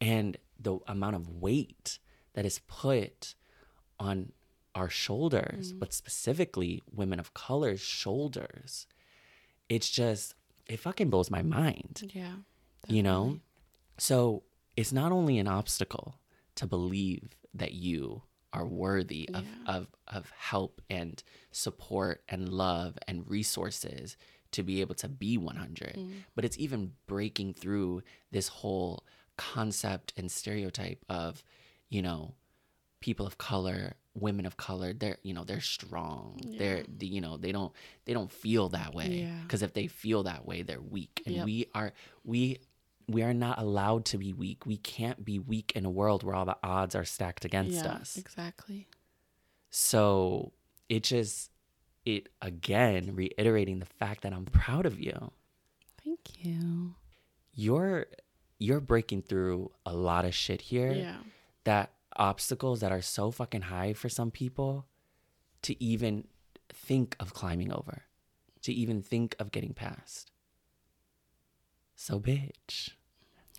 and 0.00 0.36
the 0.58 0.78
amount 0.86 1.16
of 1.16 1.28
weight 1.28 1.98
that 2.34 2.44
is 2.44 2.58
put 2.66 3.34
on 3.98 4.32
our 4.76 4.90
shoulders, 4.90 5.72
Mhm. 5.72 5.78
but 5.80 5.92
specifically 5.92 6.82
women 6.92 7.18
of 7.18 7.34
color's 7.34 7.80
shoulders, 7.80 8.86
it's 9.68 9.90
just, 9.90 10.34
it 10.66 10.78
fucking 10.78 11.10
blows 11.10 11.30
my 11.30 11.42
mind, 11.42 12.10
Yeah. 12.14 12.36
you 12.86 13.02
know? 13.02 13.40
So 13.98 14.42
it's 14.76 14.92
not 14.92 15.10
only 15.12 15.38
an 15.38 15.48
obstacle 15.48 16.20
to 16.56 16.66
believe 16.66 17.36
that 17.54 17.72
you 17.72 18.22
are 18.52 18.66
worthy 18.66 19.28
of, 19.32 19.44
Yeah. 19.44 19.74
of, 19.76 19.86
of 20.06 20.30
help 20.30 20.80
and 20.90 21.22
support 21.50 22.22
and 22.28 22.48
love 22.48 22.98
and 23.08 23.28
resources 23.28 24.16
to 24.52 24.62
be 24.62 24.80
able 24.80 24.94
to 24.96 25.08
be 25.08 25.36
100 25.36 25.94
Mm. 25.96 26.22
but 26.34 26.44
it's 26.44 26.58
even 26.58 26.94
breaking 27.06 27.52
through 27.54 28.02
this 28.30 28.48
whole 28.48 29.04
concept 29.36 30.12
and 30.16 30.30
stereotype 30.30 31.04
of 31.08 31.42
you 31.90 32.00
know 32.00 32.34
people 33.00 33.26
of 33.26 33.36
color 33.36 33.96
women 34.18 34.46
of 34.46 34.56
color 34.56 34.92
they're 34.92 35.18
you 35.22 35.34
know 35.34 35.44
they're 35.44 35.60
strong 35.60 36.40
they're 36.58 36.84
you 37.00 37.20
know 37.20 37.36
they 37.36 37.52
don't 37.52 37.72
they 38.06 38.12
don't 38.14 38.32
feel 38.32 38.68
that 38.70 38.94
way 38.94 39.08
Yeah. 39.08 39.38
because 39.42 39.62
if 39.62 39.72
they 39.74 39.86
feel 39.86 40.22
that 40.24 40.46
way 40.46 40.62
they're 40.62 40.80
weak 40.80 41.22
and 41.26 41.34
Yep. 41.36 41.44
we 41.44 41.66
are 41.74 41.92
we 42.24 42.58
we 43.08 43.22
are 43.22 43.34
not 43.34 43.58
allowed 43.58 44.04
to 44.06 44.18
be 44.18 44.32
weak 44.32 44.64
we 44.66 44.78
can't 44.78 45.24
be 45.24 45.38
weak 45.38 45.72
in 45.76 45.84
a 45.84 45.90
world 45.90 46.22
where 46.24 46.34
all 46.34 46.44
the 46.46 46.56
odds 46.62 46.94
are 46.94 47.04
stacked 47.04 47.44
against 47.44 47.84
yeah, 47.84 47.92
us 47.92 48.16
Exactly. 48.16 48.88
so 49.70 50.52
it 50.88 51.02
just 51.02 51.50
it 52.04 52.28
again 52.40 53.14
reiterating 53.14 53.78
the 53.80 53.86
fact 53.86 54.22
that 54.22 54.32
i'm 54.32 54.44
proud 54.46 54.86
of 54.86 55.00
you 55.00 55.30
Thank 56.04 56.44
you. 56.44 56.94
you're 57.54 58.06
you're 58.58 58.80
breaking 58.80 59.22
through 59.22 59.70
a 59.84 59.92
lot 59.92 60.24
of 60.24 60.34
shit 60.34 60.60
here 60.62 60.92
Yeah. 60.92 61.16
that 61.64 61.90
obstacles 62.18 62.80
that 62.80 62.92
are 62.92 63.02
so 63.02 63.30
fucking 63.30 63.62
high 63.62 63.92
for 63.92 64.08
some 64.08 64.30
people 64.30 64.86
to 65.62 65.82
even 65.82 66.26
think 66.72 67.16
of 67.20 67.32
climbing 67.34 67.72
over 67.72 68.02
to 68.62 68.72
even 68.72 69.00
think 69.02 69.36
of 69.38 69.50
getting 69.52 69.72
past 69.74 70.30
so 71.94 72.18
bitch 72.20 72.90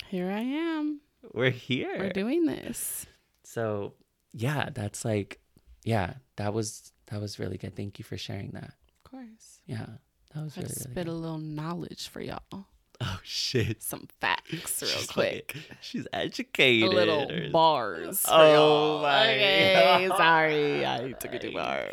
Here 0.10 0.30
I 0.30 0.40
am. 0.42 1.02
We're 1.34 1.50
here. 1.50 1.96
We're 2.00 2.14
doing 2.14 2.46
this. 2.46 3.06
so, 3.44 3.94
yeah, 4.32 4.70
that's 4.74 5.04
like, 5.04 5.40
yeah, 5.84 6.14
that 6.38 6.54
was 6.54 6.92
that 7.08 7.20
was 7.20 7.40
really 7.40 7.58
good. 7.58 7.76
Thank 7.76 8.00
you 8.00 8.06
for 8.06 8.18
sharing 8.18 8.52
that. 8.52 8.74
Of 9.04 9.12
course. 9.12 9.62
Yeah, 9.66 9.86
that 10.34 10.44
was 10.44 10.58
I 10.58 10.62
really 10.62 10.70
really. 10.74 10.92
spit 10.92 10.96
Good. 10.96 11.08
a 11.08 11.14
little 11.14 11.40
knowledge 11.40 12.08
for 12.08 12.22
y'all. 12.22 12.68
Oh 13.00 13.20
shit! 13.24 13.84
Some 13.84 14.08
facts 14.20 14.82
real 14.82 14.90
She's 14.92 15.08
quick. 15.08 15.54
like- 15.56 15.78
she's 15.82 16.06
A 16.08 16.16
educated. 16.16 16.90
little 16.90 17.32
or- 17.32 17.50
bars. 17.52 18.22
For 18.22 18.30
Oh 18.34 19.02
my 19.04 19.30
Okay, 19.34 20.08
God. 20.10 20.18
sorry. 20.18 20.86
I 20.86 21.12
took 21.12 21.34
it 21.34 21.42
too 21.42 21.52
far. 21.52 21.86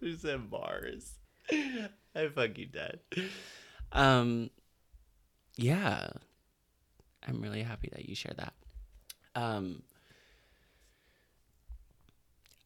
She 0.00 0.16
said 0.18 0.48
bars. 0.50 1.12
I 1.50 2.28
fucking 2.34 2.68
dead. 2.72 3.00
Um, 3.90 4.50
yeah, 5.56 6.10
I'm 7.26 7.40
really 7.42 7.62
happy 7.62 7.88
that 7.92 8.08
you 8.08 8.14
shared 8.14 8.36
that. 8.36 8.54
Um, 9.34 9.82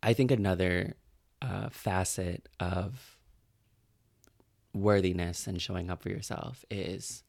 I 0.02 0.12
think 0.12 0.30
another 0.30 0.94
uh, 1.42 1.68
facet 1.70 2.48
of 2.60 3.15
worthiness 4.76 5.46
and 5.46 5.60
showing 5.60 5.90
up 5.90 6.02
for 6.02 6.08
yourself 6.10 6.64
is 6.70 7.22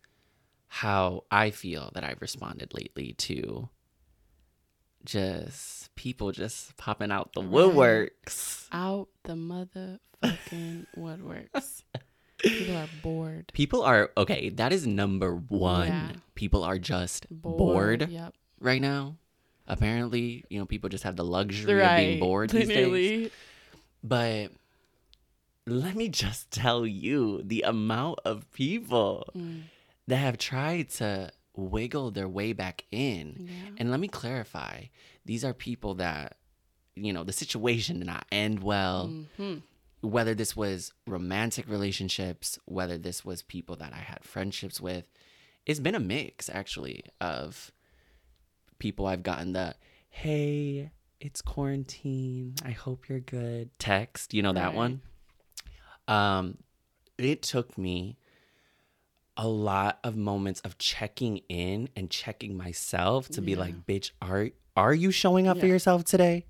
how 0.68 1.24
I 1.32 1.50
feel 1.52 1.92
that 1.94 2.04
I've 2.04 2.22
responded 2.22 2.74
lately 2.74 3.14
to 3.20 3.70
just 5.06 5.94
people 5.96 6.32
just 6.32 6.76
popping 6.78 7.12
out 7.12 7.34
the 7.34 7.42
woodworks. 7.42 8.68
Out 8.72 9.08
the 9.24 9.34
motherfucking 9.34 10.86
woodworks. 10.98 11.84
People 12.40 12.76
are 12.76 12.90
bored. 13.02 13.52
People 13.54 13.82
are 13.84 14.12
okay. 14.18 14.50
That 14.50 14.72
is 14.74 14.86
number 14.86 15.36
one. 15.36 15.88
Yeah. 15.88 16.12
People 16.36 16.64
are 16.64 16.78
just 16.78 17.26
bored, 17.32 18.10
Yep. 18.12 18.34
right 18.60 18.82
now. 18.82 19.16
Apparently, 19.68 20.46
you 20.50 20.60
know, 20.60 20.66
people 20.66 20.88
just 20.90 21.04
have 21.04 21.16
the 21.16 21.24
luxury 21.26 21.82
of 21.84 21.98
being 21.98 22.20
bored 22.20 22.50
these 22.52 22.68
days. 22.68 22.78
Literally. 22.78 23.32
But 24.04 24.52
let 25.68 25.96
me 25.96 26.10
just 26.10 26.50
tell 26.52 26.86
you 26.88 27.42
the 27.44 27.62
amount 27.64 28.20
of 28.26 28.50
people 28.52 29.26
Mm, 29.36 29.64
that 30.08 30.16
have 30.18 30.38
tried 30.38 30.90
to 30.92 31.32
wiggle 31.56 32.12
their 32.12 32.28
way 32.30 32.54
back 32.54 32.86
in. 32.92 33.36
yeah. 33.48 33.76
And 33.78 33.92
let 33.92 34.00
me 34.00 34.08
clarify 34.08 34.86
these 35.26 35.44
are 35.44 35.54
people 35.54 35.96
that, 35.96 36.38
you 36.96 37.12
know, 37.12 37.24
the 37.24 37.34
situation 37.34 37.98
did 38.00 38.08
not 38.08 38.26
end 38.32 38.64
well. 38.64 39.10
Mhm. 39.38 39.62
Whether 40.02 40.34
this 40.36 40.56
was 40.56 40.94
romantic 41.08 41.68
relationships, 41.68 42.58
whether 42.66 42.98
this 42.98 43.26
was 43.26 43.42
people 43.42 43.76
that 43.78 43.92
I 43.94 43.98
had 43.98 44.24
friendships 44.24 44.80
with, 44.80 45.10
it's 45.66 45.80
been 45.80 45.96
a 45.96 46.00
mix 46.00 46.50
actually 46.50 47.04
of 47.20 47.72
people 48.80 49.08
I've 49.08 49.24
gotten 49.24 49.54
the, 49.54 49.76
hey, 50.10 50.92
it's 51.20 51.42
quarantine. 51.42 52.54
I 52.64 52.72
hope 52.72 53.10
you're 53.10 53.20
good. 53.20 53.72
Text, 53.80 54.34
you 54.34 54.42
know 54.44 54.54
that 54.54 54.68
Right. 54.68 54.76
one? 54.76 55.02
Um, 56.08 56.58
it 57.18 57.42
took 57.42 57.78
me 57.78 58.18
a 59.36 59.48
lot 59.48 60.00
of 60.04 60.16
moments 60.16 60.62
of 60.62 60.78
checking 60.78 61.38
in 61.50 61.90
and 61.96 62.10
checking 62.10 62.58
myself 62.58 63.30
to 63.30 63.42
be 63.42 63.56
like, 63.56 63.86
bitch, 63.86 64.12
are 64.22 64.50
are 64.76 64.94
you 64.94 65.12
showing 65.12 65.48
up 65.48 65.60
for 65.60 65.68
yourself 65.68 66.04
today? 66.04 66.46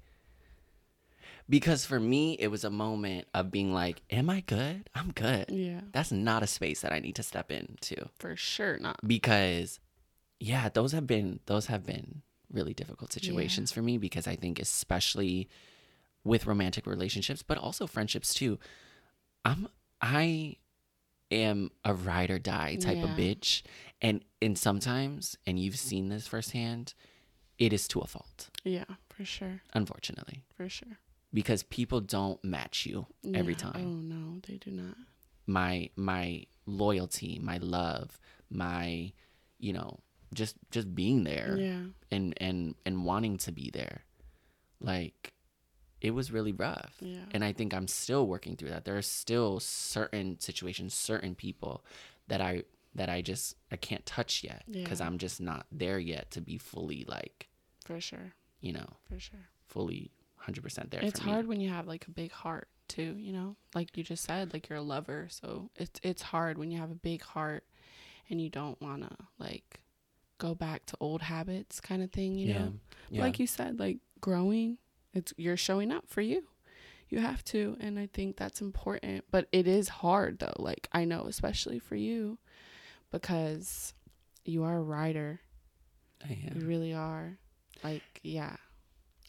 Because 1.50 1.86
for 1.86 2.00
me, 2.00 2.34
it 2.34 2.48
was 2.48 2.66
a 2.66 2.70
moment 2.70 3.28
of 3.34 3.52
being 3.52 3.74
like, 3.74 4.02
Am 4.12 4.30
I 4.30 4.42
good? 4.42 4.90
I'm 4.94 5.12
good. 5.12 5.50
Yeah. 5.50 5.82
That's 5.94 6.12
not 6.12 6.44
a 6.44 6.48
space 6.48 6.82
that 6.82 6.92
I 6.92 7.00
need 7.00 7.16
to 7.16 7.24
step 7.24 7.52
into. 7.52 8.10
For 8.20 8.36
sure 8.36 8.78
not. 8.80 9.00
Because 9.06 9.80
yeah, 10.40 10.70
those 10.70 10.92
have 10.92 11.08
been 11.08 11.40
those 11.46 11.68
have 11.68 11.86
been 11.86 12.22
really 12.52 12.74
difficult 12.74 13.12
situations 13.12 13.72
for 13.72 13.82
me 13.82 13.98
because 13.98 14.28
I 14.28 14.36
think 14.36 14.60
especially 14.60 15.50
with 16.24 16.46
romantic 16.46 16.86
relationships, 16.86 17.44
but 17.44 17.58
also 17.58 17.88
friendships 17.88 18.34
too. 18.34 18.60
I'm 19.48 19.68
I 20.02 20.58
am 21.32 21.72
a 21.84 21.94
ride 21.94 22.30
or 22.32 22.40
die 22.40 22.76
type 22.76 23.04
of 23.04 23.12
bitch. 23.12 23.62
And 24.02 24.24
and 24.42 24.58
sometimes, 24.58 25.38
and 25.48 25.58
you've 25.60 25.78
seen 25.80 26.10
this 26.10 26.28
firsthand, 26.28 26.94
it 27.58 27.72
is 27.74 27.88
to 27.90 28.00
a 28.02 28.08
fault, 28.08 28.50
Yeah, 28.64 28.86
for 29.10 29.26
sure. 29.26 29.62
unfortunately. 29.74 30.44
For 30.56 30.70
sure. 30.70 31.00
Because 31.34 31.64
people 31.64 32.00
don't 32.02 32.42
match 32.44 32.86
you 32.86 33.08
every 33.34 33.54
Yeah. 33.54 33.60
time. 33.72 33.86
Oh 33.88 34.02
no, 34.02 34.40
they 34.48 34.58
do 34.58 34.72
not. 34.72 34.96
my 35.48 35.90
my 35.96 36.46
loyalty, 36.66 37.40
my 37.42 37.58
love, 37.58 38.20
my 38.50 39.12
you 39.60 39.74
know, 39.74 40.00
just 40.34 40.56
just 40.72 40.94
being 40.94 41.24
there 41.24 41.58
Yeah. 41.58 41.84
and 42.12 42.34
and 42.48 42.76
and 42.86 43.06
wanting 43.06 43.38
to 43.46 43.52
be 43.52 43.72
there. 43.72 44.04
Like 44.80 45.34
it 46.02 46.12
was 46.12 46.32
really 46.32 46.52
rough. 46.52 46.96
Yeah. 47.02 47.20
And 47.32 47.44
I 47.44 47.54
think 47.54 47.74
I'm 47.74 47.88
still 47.88 48.28
working 48.28 48.56
through 48.56 48.70
that. 48.70 48.86
There 48.86 48.98
are 48.98 49.02
still 49.02 49.60
certain 49.60 50.40
situations, 50.40 50.94
certain 50.94 51.36
people 51.36 51.84
that 52.28 52.42
I 52.42 52.64
that 52.96 53.10
I 53.10 53.22
just 53.22 53.56
I 53.72 53.76
can't 53.76 54.06
touch 54.06 54.44
yet 54.44 54.64
because 54.72 55.00
Yeah. 55.00 55.06
I'm 55.08 55.18
just 55.18 55.40
not 55.42 55.66
there 55.72 56.00
yet 56.00 56.32
to 56.32 56.42
be 56.42 56.58
fully 56.58 57.06
like, 57.08 57.48
For 57.86 58.00
sure. 58.02 58.34
you 58.60 58.74
know, 58.74 58.88
For 59.10 59.20
sure. 59.20 59.50
fully 59.68 60.12
100% 60.48 60.90
there 60.90 61.02
it's 61.04 61.20
for 61.20 61.26
me. 61.26 61.32
hard 61.32 61.48
when 61.48 61.60
you 61.62 61.70
have 61.70 61.88
like 61.88 62.08
a 62.08 62.12
big 62.12 62.32
heart 62.32 62.68
too, 62.88 63.16
you 63.18 63.34
know? 63.34 63.56
Like 63.76 63.96
you 63.98 64.04
just 64.04 64.24
said, 64.24 64.54
like 64.54 64.70
you're 64.70 64.80
a 64.80 64.82
lover. 64.84 65.28
So 65.30 65.70
it's 65.76 66.00
it's 66.04 66.22
hard 66.22 66.58
when 66.58 66.72
you 66.72 66.80
have 66.80 66.90
a 66.92 66.96
big 66.96 67.22
heart 67.22 67.66
and 68.30 68.42
you 68.42 68.50
don't 68.50 68.82
wanna 68.82 69.16
like 69.40 69.82
go 70.40 70.56
back 70.56 70.86
to 70.88 70.98
old 71.00 71.22
habits 71.24 71.80
kind 71.82 72.02
of 72.04 72.12
thing, 72.12 72.36
you 72.36 72.48
yeah. 72.48 72.60
know? 72.60 72.74
Yeah. 73.10 73.22
Like 73.24 73.40
you 73.40 73.48
said, 73.48 73.78
like 73.80 73.98
growing, 74.22 74.78
it's 75.14 75.34
you're 75.38 75.58
showing 75.58 75.92
up 75.92 76.06
for 76.08 76.22
you. 76.22 76.44
You 77.10 77.20
have 77.20 77.44
to, 77.46 77.78
and 77.80 77.98
I 77.98 78.08
think 78.14 78.36
that's 78.36 78.60
important. 78.62 79.24
But 79.32 79.48
it 79.54 79.68
is 79.68 79.88
hard 79.90 80.40
though. 80.40 80.54
Like 80.58 80.90
I 80.92 81.06
know, 81.06 81.22
especially 81.28 81.80
for 81.80 81.96
you, 81.96 82.38
because 83.12 83.94
you 84.46 84.64
are 84.64 84.78
a 84.78 84.82
writer. 84.82 85.40
I 86.28 86.34
am. 86.50 86.60
You 86.62 86.68
really 86.68 86.94
are. 86.94 87.38
Like, 87.84 88.04
yeah. 88.24 88.56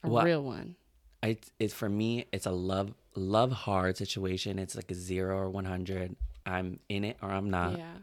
A 0.03 0.09
Well, 0.09 0.25
real 0.25 0.43
one. 0.43 0.77
I 1.23 1.37
it's 1.59 1.75
for 1.75 1.89
me 1.89 2.27
it's 2.33 2.47
a 2.47 2.51
love 2.53 2.95
love 3.15 3.53
hard 3.53 3.97
situation. 3.97 4.59
It's 4.59 4.77
like 4.77 4.91
a 4.91 4.95
0 4.95 5.37
or 5.37 5.51
100. 5.51 6.15
I'm 6.47 6.79
in 6.89 7.05
it 7.05 7.17
or 7.23 7.31
I'm 7.31 7.51
not. 7.51 7.77
yeah. 7.79 7.95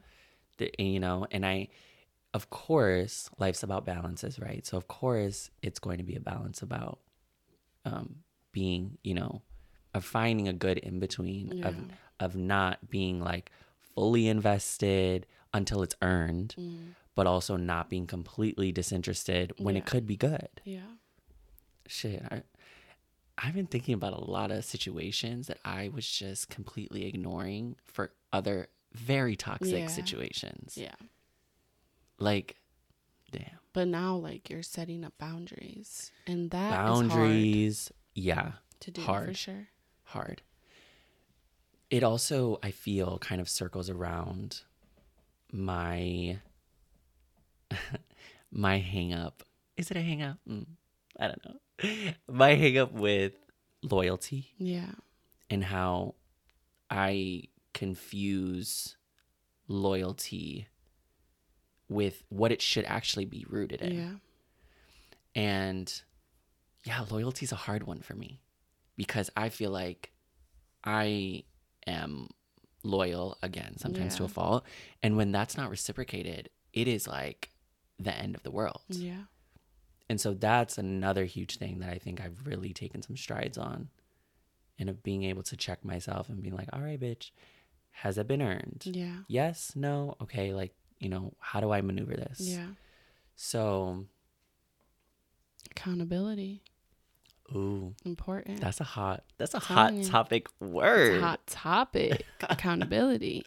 The- 0.57 0.71
you 0.77 0.99
know, 0.99 1.25
and 1.31 1.45
I 1.45 1.69
of 2.33 2.49
course 2.49 3.29
life's 3.39 3.63
about 3.63 3.85
balances, 3.85 4.39
right? 4.39 4.65
So 4.65 4.77
of 4.77 4.87
course 4.87 5.49
it's 5.61 5.79
going 5.79 5.97
to 5.97 6.03
be 6.03 6.15
a 6.15 6.19
balance 6.19 6.61
about 6.61 6.99
um 7.85 8.17
being, 8.51 8.97
you 9.03 9.13
know, 9.13 9.41
of 9.93 10.03
finding 10.05 10.47
a 10.47 10.53
good 10.53 10.77
in 10.79 10.99
between 10.99 11.63
of 11.63 11.75
Yeah. 11.75 11.95
of 12.19 12.35
not 12.35 12.89
being 12.89 13.19
like 13.19 13.51
fully 13.95 14.27
invested 14.27 15.25
until 15.53 15.81
it's 15.83 15.95
earned, 16.01 16.55
Mm, 16.57 16.95
but 17.15 17.27
also 17.27 17.55
not 17.55 17.89
being 17.89 18.07
completely 18.07 18.71
disinterested 18.73 19.53
when 19.57 19.77
it 19.77 19.85
could 19.85 20.05
be 20.05 20.17
good. 20.17 20.49
yeah. 20.65 20.81
shit 21.87 22.21
I, 22.31 22.41
i've 23.37 23.53
been 23.53 23.67
thinking 23.67 23.93
about 23.93 24.13
a 24.13 24.19
lot 24.23 24.49
of 24.49 24.65
situations 24.65 25.45
that 25.47 25.59
i 25.63 25.89
was 25.93 26.09
just 26.09 26.49
completely 26.49 27.05
ignoring 27.05 27.75
for 27.85 28.11
other 28.33 28.67
very 28.93 29.35
toxic 29.35 29.83
Yeah. 29.83 29.87
situations 29.87 30.77
Yeah. 30.77 30.95
like 32.17 32.55
damn 33.31 33.59
But 33.75 33.89
now, 33.89 34.15
like, 34.15 34.49
you're 34.49 34.63
setting 34.63 35.03
up 35.03 35.13
boundaries. 35.19 36.11
And 36.25 36.49
that 36.51 36.71
is 36.71 36.71
boundaries 36.89 37.91
yeah 38.15 38.53
to 38.79 38.89
do 38.91 39.01
for 39.01 39.05
hard. 39.05 39.37
sure. 39.37 39.67
hard 40.05 40.41
it 41.89 42.01
also 42.03 42.57
i 42.63 42.71
feel 42.71 43.17
kind 43.19 43.39
of 43.41 43.47
circles 43.49 43.89
around 43.89 44.61
my 45.51 46.39
my 48.51 48.77
hang 48.77 49.13
up 49.13 49.43
is 49.77 49.91
it 49.91 49.97
a 49.97 50.01
hang 50.01 50.21
up 50.21 50.37
mm, 50.49 50.65
i 51.19 51.27
don't 51.27 51.41
know 51.45 52.13
my 52.33 52.55
hang 52.55 52.77
up 52.77 52.91
with 52.93 53.33
loyalty 53.83 54.47
Yeah. 54.57 54.91
and 55.49 55.63
how 55.63 56.15
I 56.89 57.43
confuse 57.73 58.95
loyalty 59.67 60.67
with 61.89 62.23
what 62.29 62.51
it 62.51 62.61
should 62.61 62.85
actually 62.85 63.25
be 63.25 63.45
rooted 63.47 63.81
in. 63.81 63.97
Yeah. 63.97 64.11
And 65.35 66.01
yeah, 66.83 67.05
loyalty 67.09 67.45
is 67.45 67.51
a 67.51 67.57
hard 67.57 67.83
one 67.83 68.01
for 68.01 68.15
me 68.15 68.41
because 68.95 69.29
I 69.35 69.49
feel 69.49 69.71
like 69.71 70.11
I 70.83 71.43
am 71.85 72.29
loyal 72.83 73.37
again, 73.41 73.77
sometimes 73.77 74.15
to 74.17 74.23
a 74.23 74.27
fault. 74.27 74.65
And 75.03 75.17
when 75.17 75.31
that's 75.31 75.57
not 75.57 75.69
reciprocated, 75.69 76.49
it 76.73 76.87
is 76.87 77.07
like 77.07 77.49
the 77.99 78.15
end 78.15 78.35
of 78.35 78.43
the 78.43 78.51
world. 78.51 78.83
Yeah. 78.89 79.23
And 80.09 80.21
so 80.21 80.33
that's 80.33 80.77
another 80.77 81.25
huge 81.25 81.57
thing 81.57 81.79
that 81.79 81.89
I 81.89 81.97
think 81.97 82.21
I've 82.21 82.45
really 82.45 82.73
taken 82.73 83.01
some 83.01 83.17
strides 83.17 83.57
on. 83.57 83.89
And 84.77 84.89
of 84.89 85.01
being 85.03 85.23
able 85.23 85.43
to 85.43 85.55
check 85.55 85.85
myself 85.85 86.27
and 86.27 86.43
being 86.43 86.55
like, 86.55 86.67
all 86.73 86.81
right, 86.81 86.99
bitch, 86.99 87.31
has 87.91 88.17
it 88.17 88.27
been 88.27 88.41
earned? 88.41 88.83
Yeah. 88.85 89.19
Yes, 89.27 89.71
no, 89.73 90.17
okay, 90.21 90.53
like, 90.53 90.75
you 90.99 91.09
know, 91.09 91.33
how 91.39 91.59
do 91.59 91.71
I 91.71 91.81
maneuver 91.81 92.15
this? 92.15 92.39
Yeah. 92.39 92.67
So, 93.35 94.05
Accountability. 95.71 96.63
ooh, 97.53 97.93
Important. 98.05 98.61
that's 98.61 98.79
a 98.79 98.85
hot 98.85 99.23
that's 99.37 99.53
a 99.53 99.59
hot 99.59 99.93
topic 100.03 100.47
word. 100.59 101.21
hot 101.21 101.45
topic. 101.47 102.25
Accountability. 102.41 103.45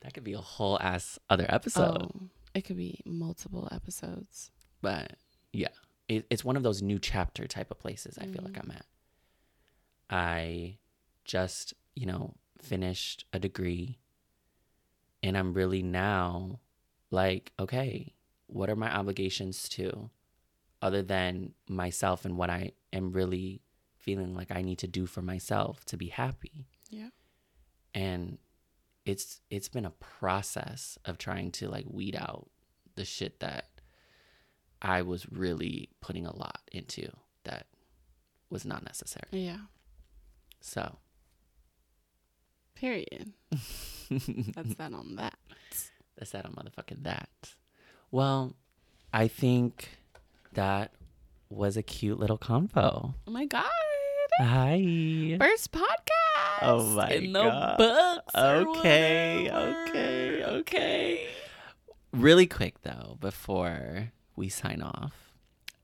That 0.00 0.14
could 0.14 0.24
be 0.24 0.34
a 0.34 0.38
whole 0.38 0.78
ass 0.80 1.18
other 1.30 1.46
episode. 1.48 2.02
Oh, 2.02 2.28
it 2.54 2.62
could 2.62 2.76
be 2.76 3.00
multiple 3.04 3.68
episodes. 3.72 4.50
But 4.82 5.14
yeah, 5.52 5.68
it, 6.08 6.26
it's 6.30 6.44
one 6.44 6.56
of 6.56 6.62
those 6.62 6.82
new 6.82 6.98
chapter 6.98 7.46
type 7.46 7.70
of 7.70 7.78
places 7.78 8.18
I 8.18 8.26
feel 8.26 8.42
like 8.42 8.52
mm-hmm. 8.52 8.70
I'm 8.70 8.76
at. 8.76 8.86
I 10.08 10.78
just, 11.24 11.74
you 11.94 12.06
know, 12.06 12.34
finished 12.60 13.24
a 13.32 13.38
degree 13.38 13.98
and 15.22 15.36
I'm 15.36 15.54
really 15.54 15.82
now 15.82 16.60
like, 17.10 17.52
okay, 17.58 18.14
what 18.46 18.70
are 18.70 18.76
my 18.76 18.94
obligations 18.94 19.68
to 19.70 20.10
other 20.82 21.02
than 21.02 21.54
myself 21.68 22.24
and 22.24 22.36
what 22.36 22.50
I 22.50 22.72
am 22.92 23.12
really 23.12 23.60
feeling 23.98 24.34
like 24.34 24.50
I 24.50 24.62
need 24.62 24.78
to 24.78 24.86
do 24.86 25.06
for 25.06 25.22
myself 25.22 25.84
to 25.86 25.96
be 25.96 26.08
happy? 26.08 26.66
Yeah. 26.90 27.08
And 27.94 28.38
it's 29.04 29.40
it's 29.50 29.68
been 29.68 29.86
a 29.86 29.90
process 29.90 30.98
of 31.04 31.18
trying 31.18 31.52
to 31.52 31.68
like 31.68 31.86
weed 31.88 32.16
out 32.16 32.48
the 32.96 33.04
shit 33.04 33.40
that 33.40 33.68
I 34.82 35.02
was 35.02 35.30
really 35.30 35.90
putting 36.00 36.26
a 36.26 36.36
lot 36.36 36.60
into 36.72 37.10
that 37.44 37.66
was 38.50 38.64
not 38.64 38.84
necessary. 38.84 39.28
Yeah. 39.30 39.58
So 40.60 40.98
Period. 42.76 43.32
That's 44.10 44.74
that 44.74 44.92
on 44.92 45.16
that. 45.16 45.38
That 46.16 46.44
on 46.44 46.52
motherfucking 46.52 47.02
that. 47.04 47.28
Well, 48.10 48.54
I 49.12 49.28
think 49.28 49.98
that 50.52 50.92
was 51.50 51.76
a 51.76 51.82
cute 51.82 52.18
little 52.18 52.38
convo. 52.38 53.14
Oh 53.26 53.30
my 53.30 53.46
god. 53.46 53.64
Hi. 54.38 55.36
First 55.38 55.72
podcast. 55.72 56.62
Oh 56.62 56.84
my 56.94 57.10
in 57.10 57.32
the 57.32 57.42
God. 57.42 57.78
books. 57.78 58.34
Okay, 58.34 59.50
okay, 59.50 60.44
okay. 60.44 61.26
Really 62.12 62.46
quick 62.46 62.82
though, 62.82 63.16
before 63.20 64.12
we 64.34 64.48
sign 64.48 64.82
off, 64.82 65.32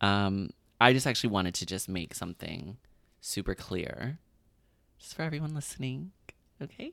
um, 0.01 0.51
I 0.81 0.93
just 0.93 1.07
actually 1.07 1.31
wanted 1.31 1.55
to 1.55 1.67
just 1.67 1.89
make 1.89 2.15
something 2.15 2.77
super 3.21 3.55
clear, 3.55 4.19
just 4.99 5.15
for 5.15 5.23
everyone 5.23 5.55
listening. 5.55 6.13
Okay. 6.61 6.93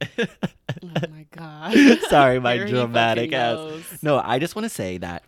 Oh 0.00 1.08
my 1.10 1.26
god. 1.30 1.74
Sorry, 2.08 2.38
my 2.38 2.58
dramatic 2.58 3.32
ass. 3.32 3.98
No, 4.02 4.20
I 4.22 4.38
just 4.38 4.54
want 4.54 4.64
to 4.64 4.70
say 4.70 4.98
that, 4.98 5.24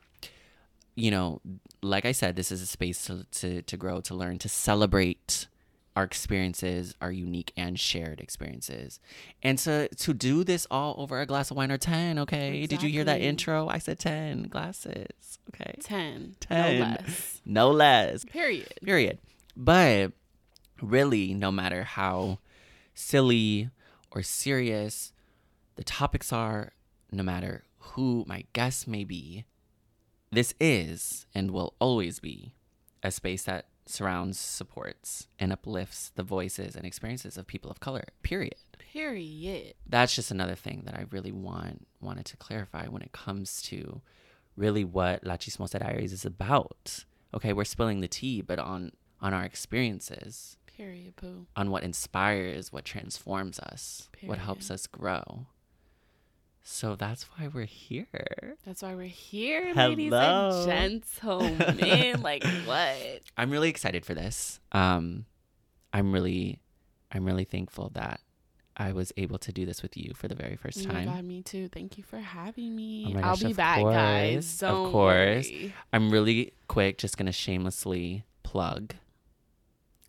you 0.94 1.10
know, 1.10 1.40
like 1.82 2.04
I 2.04 2.12
said, 2.12 2.36
this 2.36 2.52
is 2.52 2.60
a 2.60 2.66
space 2.66 3.04
to, 3.06 3.24
to, 3.40 3.62
to 3.62 3.76
grow, 3.76 4.00
to 4.02 4.14
learn, 4.14 4.38
to 4.38 4.48
celebrate 4.48 5.46
our 5.96 6.04
experiences, 6.04 6.94
our 7.00 7.10
unique 7.10 7.52
and 7.56 7.78
shared 7.78 8.20
experiences. 8.20 9.00
And 9.42 9.58
to, 9.58 9.88
to 9.88 10.14
do 10.14 10.44
this 10.44 10.66
all 10.70 10.94
over 10.98 11.20
a 11.20 11.26
glass 11.26 11.50
of 11.50 11.56
wine 11.56 11.72
or 11.72 11.78
10, 11.78 12.20
okay? 12.20 12.66
Did 12.66 12.82
you 12.82 12.88
hear 12.88 13.04
that 13.04 13.20
intro? 13.20 13.68
I 13.68 13.78
said 13.78 13.98
10 13.98 14.44
glasses, 14.44 15.38
okay? 15.48 15.74
Ten. 15.80 16.36
10. 16.40 16.78
No 16.78 16.84
less. 16.84 17.40
No 17.46 17.70
less 17.70 18.24
Period. 18.26 18.74
period. 18.84 19.18
But 19.56 20.12
really, 20.80 21.34
no 21.34 21.50
matter 21.50 21.82
how 21.82 22.38
silly 22.94 23.70
or 24.10 24.22
serious 24.22 25.12
the 25.76 25.84
topics 25.84 26.32
are, 26.32 26.72
no 27.12 27.22
matter 27.22 27.64
who 27.78 28.24
my 28.26 28.44
guests 28.52 28.86
may 28.86 29.04
be, 29.04 29.44
this 30.32 30.52
is 30.58 31.24
and 31.34 31.52
will 31.52 31.74
always 31.78 32.18
be 32.18 32.52
a 33.02 33.12
space 33.12 33.44
that 33.44 33.66
surrounds, 33.86 34.38
supports, 34.40 35.28
and 35.38 35.52
uplifts 35.52 36.10
the 36.16 36.24
voices 36.24 36.74
and 36.74 36.84
experiences 36.84 37.38
of 37.38 37.46
people 37.46 37.70
of 37.70 37.78
color, 37.78 38.04
period. 38.22 38.56
Period. 38.92 39.74
That's 39.86 40.16
just 40.16 40.32
another 40.32 40.56
thing 40.56 40.82
that 40.84 40.94
I 40.94 41.04
really 41.10 41.32
want 41.32 41.86
wanted 42.00 42.24
to 42.26 42.36
clarify 42.36 42.88
when 42.88 43.02
it 43.02 43.12
comes 43.12 43.62
to 43.62 44.00
really 44.56 44.84
what 44.84 45.24
La 45.24 45.36
Chismosa 45.36 45.78
Diaries 45.78 46.12
is 46.12 46.24
about. 46.24 47.04
Okay, 47.32 47.52
we're 47.52 47.64
spilling 47.64 48.00
the 48.00 48.08
tea, 48.08 48.42
but 48.42 48.58
on 48.58 48.92
on 49.20 49.32
our 49.32 49.44
experiences, 49.44 50.56
Period. 50.78 51.16
Poo. 51.16 51.46
on 51.56 51.70
what 51.72 51.82
inspires, 51.82 52.72
what 52.72 52.84
transforms 52.84 53.58
us, 53.58 54.08
what 54.22 54.38
helps 54.38 54.70
us 54.70 54.86
grow. 54.86 55.46
So 56.62 56.94
that's 56.96 57.24
why 57.24 57.48
we're 57.48 57.64
here. 57.64 58.56
That's 58.64 58.82
why 58.82 58.94
we're 58.94 59.06
here, 59.06 59.72
ladies 59.74 60.12
and 60.12 61.02
gentlemen. 61.24 62.20
like 62.22 62.44
what? 62.64 62.96
I'm 63.36 63.50
really 63.50 63.70
excited 63.70 64.04
for 64.06 64.14
this. 64.14 64.60
Um, 64.72 65.24
I'm 65.92 66.12
really, 66.12 66.60
I'm 67.10 67.24
really 67.24 67.44
thankful 67.44 67.90
that 67.94 68.20
I 68.76 68.92
was 68.92 69.12
able 69.16 69.38
to 69.38 69.50
do 69.50 69.66
this 69.66 69.82
with 69.82 69.96
you 69.96 70.12
for 70.14 70.28
the 70.28 70.34
very 70.36 70.54
first 70.56 70.84
Oh 70.84 70.88
my 70.88 70.94
time. 70.94 71.06
god, 71.06 71.24
me 71.24 71.42
too. 71.42 71.68
Thank 71.68 71.98
you 71.98 72.04
for 72.04 72.18
having 72.18 72.76
me. 72.76 73.06
Oh 73.08 73.14
my 73.14 73.22
I'll 73.22 73.36
be 73.36 73.52
back, 73.54 73.82
guys. 73.82 74.34
course, 74.34 74.62
of 74.62 74.68
Don't 74.68 74.92
course. 74.92 75.50
worry. 75.50 75.74
I'm 75.92 76.10
really 76.10 76.52
quick, 76.68 76.98
just 76.98 77.16
gonna 77.16 77.32
shamelessly 77.32 78.24
plug 78.44 78.94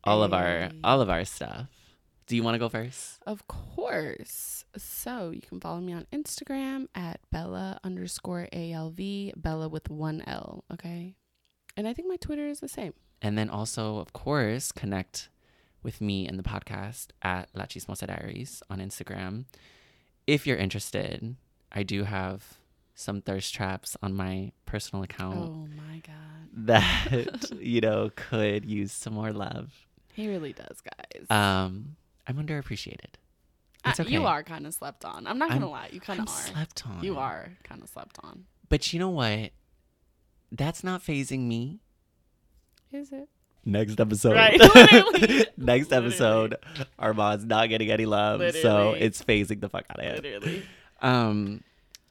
all 0.03 0.23
of 0.23 0.33
our 0.33 0.69
mm. 0.69 0.79
all 0.83 1.01
of 1.01 1.09
our 1.09 1.25
stuff. 1.25 1.67
Do 2.27 2.35
you 2.35 2.43
want 2.43 2.55
to 2.55 2.59
go 2.59 2.69
first? 2.69 3.19
Of 3.25 3.47
course. 3.47 4.63
So 4.77 5.31
you 5.31 5.41
can 5.41 5.59
follow 5.59 5.79
me 5.79 5.93
on 5.93 6.05
Instagram 6.13 6.87
at 6.93 7.19
Bela 7.31 7.79
underscore 7.83 8.47
ALV, 8.53 8.99
Bela 9.35 9.67
with 9.67 9.89
one 9.89 10.23
L, 10.27 10.63
okay? 10.71 11.15
And 11.75 11.87
I 11.87 11.93
think 11.93 12.07
my 12.07 12.17
Twitter 12.17 12.45
is 12.45 12.59
the 12.59 12.67
same. 12.67 12.93
And 13.19 13.35
then 13.35 13.49
also, 13.49 13.97
of 13.97 14.13
course, 14.13 14.71
connect 14.71 15.29
with 15.81 16.01
me 16.01 16.27
in 16.27 16.37
the 16.37 16.43
podcast 16.43 17.07
at 17.23 17.49
La 17.55 17.65
Chismosa 17.65 18.05
Diaries 18.05 18.61
on 18.69 18.79
Instagram. 18.79 19.45
If 20.27 20.45
you're 20.45 20.57
interested, 20.57 21.35
I 21.71 21.81
do 21.81 22.03
have 22.03 22.59
some 22.93 23.21
thirst 23.21 23.53
traps 23.55 23.95
on 24.03 24.13
my 24.13 24.51
personal 24.65 25.03
account 25.03 25.37
Oh 25.37 25.67
my 25.75 26.01
God. 26.05 26.49
that 26.53 27.51
you 27.59 27.79
know 27.81 28.11
could 28.15 28.65
use 28.65 28.91
some 28.91 29.13
more 29.13 29.31
love. 29.31 29.73
He 30.19 30.27
really 30.27 30.51
does, 30.51 30.81
guys. 30.81 31.25
Um, 31.29 31.95
I'm 32.27 32.35
underappreciated. 32.35 33.15
It's 33.85 34.01
okay. 34.01 34.11
You 34.11 34.25
are 34.25 34.43
kind 34.43 34.67
of 34.67 34.73
slept 34.73 35.05
on. 35.05 35.25
I'm 35.25 35.37
not 35.37 35.51
I'm- 35.51 35.61
lie. 35.61 35.87
You 35.93 36.01
kind 36.01 36.19
of 36.19 36.27
are. 36.27 36.31
slept 36.31 36.85
on. 36.85 37.01
You 37.01 37.17
are 37.17 37.53
kind 37.63 37.81
of 37.81 37.87
slept 37.87 38.19
on. 38.21 38.43
But 38.67 38.91
you 38.91 38.99
know 38.99 39.09
what? 39.09 39.51
That's 40.51 40.83
not 40.83 41.01
fazing 41.01 41.47
me. 41.47 41.79
Is 42.91 43.13
it? 43.13 43.29
Next 43.63 43.97
episode. 43.97 44.33
Right, 44.33 44.59
literally. 44.75 45.45
Next 45.55 45.93
episode, 45.93 46.57
Armand's 46.97 47.45
not 47.45 47.69
getting 47.69 47.89
any 47.89 48.05
love, 48.05 48.41
so 48.55 48.91
it's 48.91 49.21
fazing 49.21 49.59
the 49.61 49.69
fuck 49.69 49.85
out 49.89 49.99
of 49.99 50.05
him. 50.05 50.15
Literally. 50.15 50.63
Um, 51.01 51.63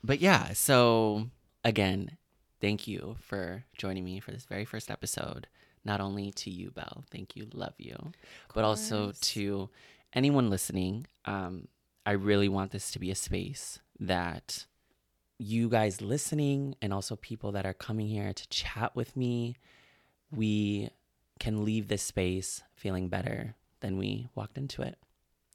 but 0.02 0.20
yeah. 0.20 0.54
So 0.54 1.28
again, 1.62 2.16
thank 2.62 2.88
you 2.88 3.16
for 3.20 3.64
joining 3.76 4.04
me 4.04 4.18
for 4.18 4.30
this 4.30 4.46
very 4.46 4.64
first 4.64 4.90
episode. 4.90 5.46
Not 5.84 6.00
only 6.00 6.32
to 6.32 6.50
you, 6.50 6.70
Belle, 6.70 7.04
thank 7.10 7.36
you, 7.36 7.48
love 7.52 7.74
you, 7.78 7.96
but 8.54 8.64
also 8.64 9.12
to 9.20 9.70
anyone 10.12 10.50
listening. 10.50 11.06
Um, 11.24 11.68
I 12.04 12.12
really 12.12 12.48
want 12.48 12.72
this 12.72 12.90
to 12.92 12.98
be 12.98 13.10
a 13.10 13.14
space 13.14 13.78
that 14.00 14.66
you 15.38 15.68
guys 15.68 16.00
listening 16.00 16.74
and 16.82 16.92
also 16.92 17.16
people 17.16 17.52
that 17.52 17.64
are 17.64 17.74
coming 17.74 18.08
here 18.08 18.32
to 18.32 18.48
chat 18.48 18.94
with 18.94 19.16
me, 19.16 19.56
we 20.34 20.90
can 21.38 21.64
leave 21.64 21.88
this 21.88 22.02
space 22.02 22.62
feeling 22.74 23.08
better 23.08 23.54
than 23.80 23.96
we 23.96 24.28
walked 24.34 24.58
into 24.58 24.82
it. 24.82 24.98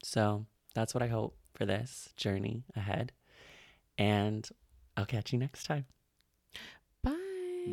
So 0.02 0.46
that's 0.74 0.94
what 0.94 1.04
I 1.04 1.08
hope 1.08 1.36
for 1.54 1.66
this 1.66 2.10
journey 2.16 2.64
ahead. 2.76 3.12
And 3.98 4.50
I'll 4.96 5.06
catch 5.06 5.34
you 5.34 5.40
next 5.40 5.66
time. 5.66 5.86
Bye. 7.04 7.12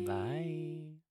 Bye. 0.05 1.10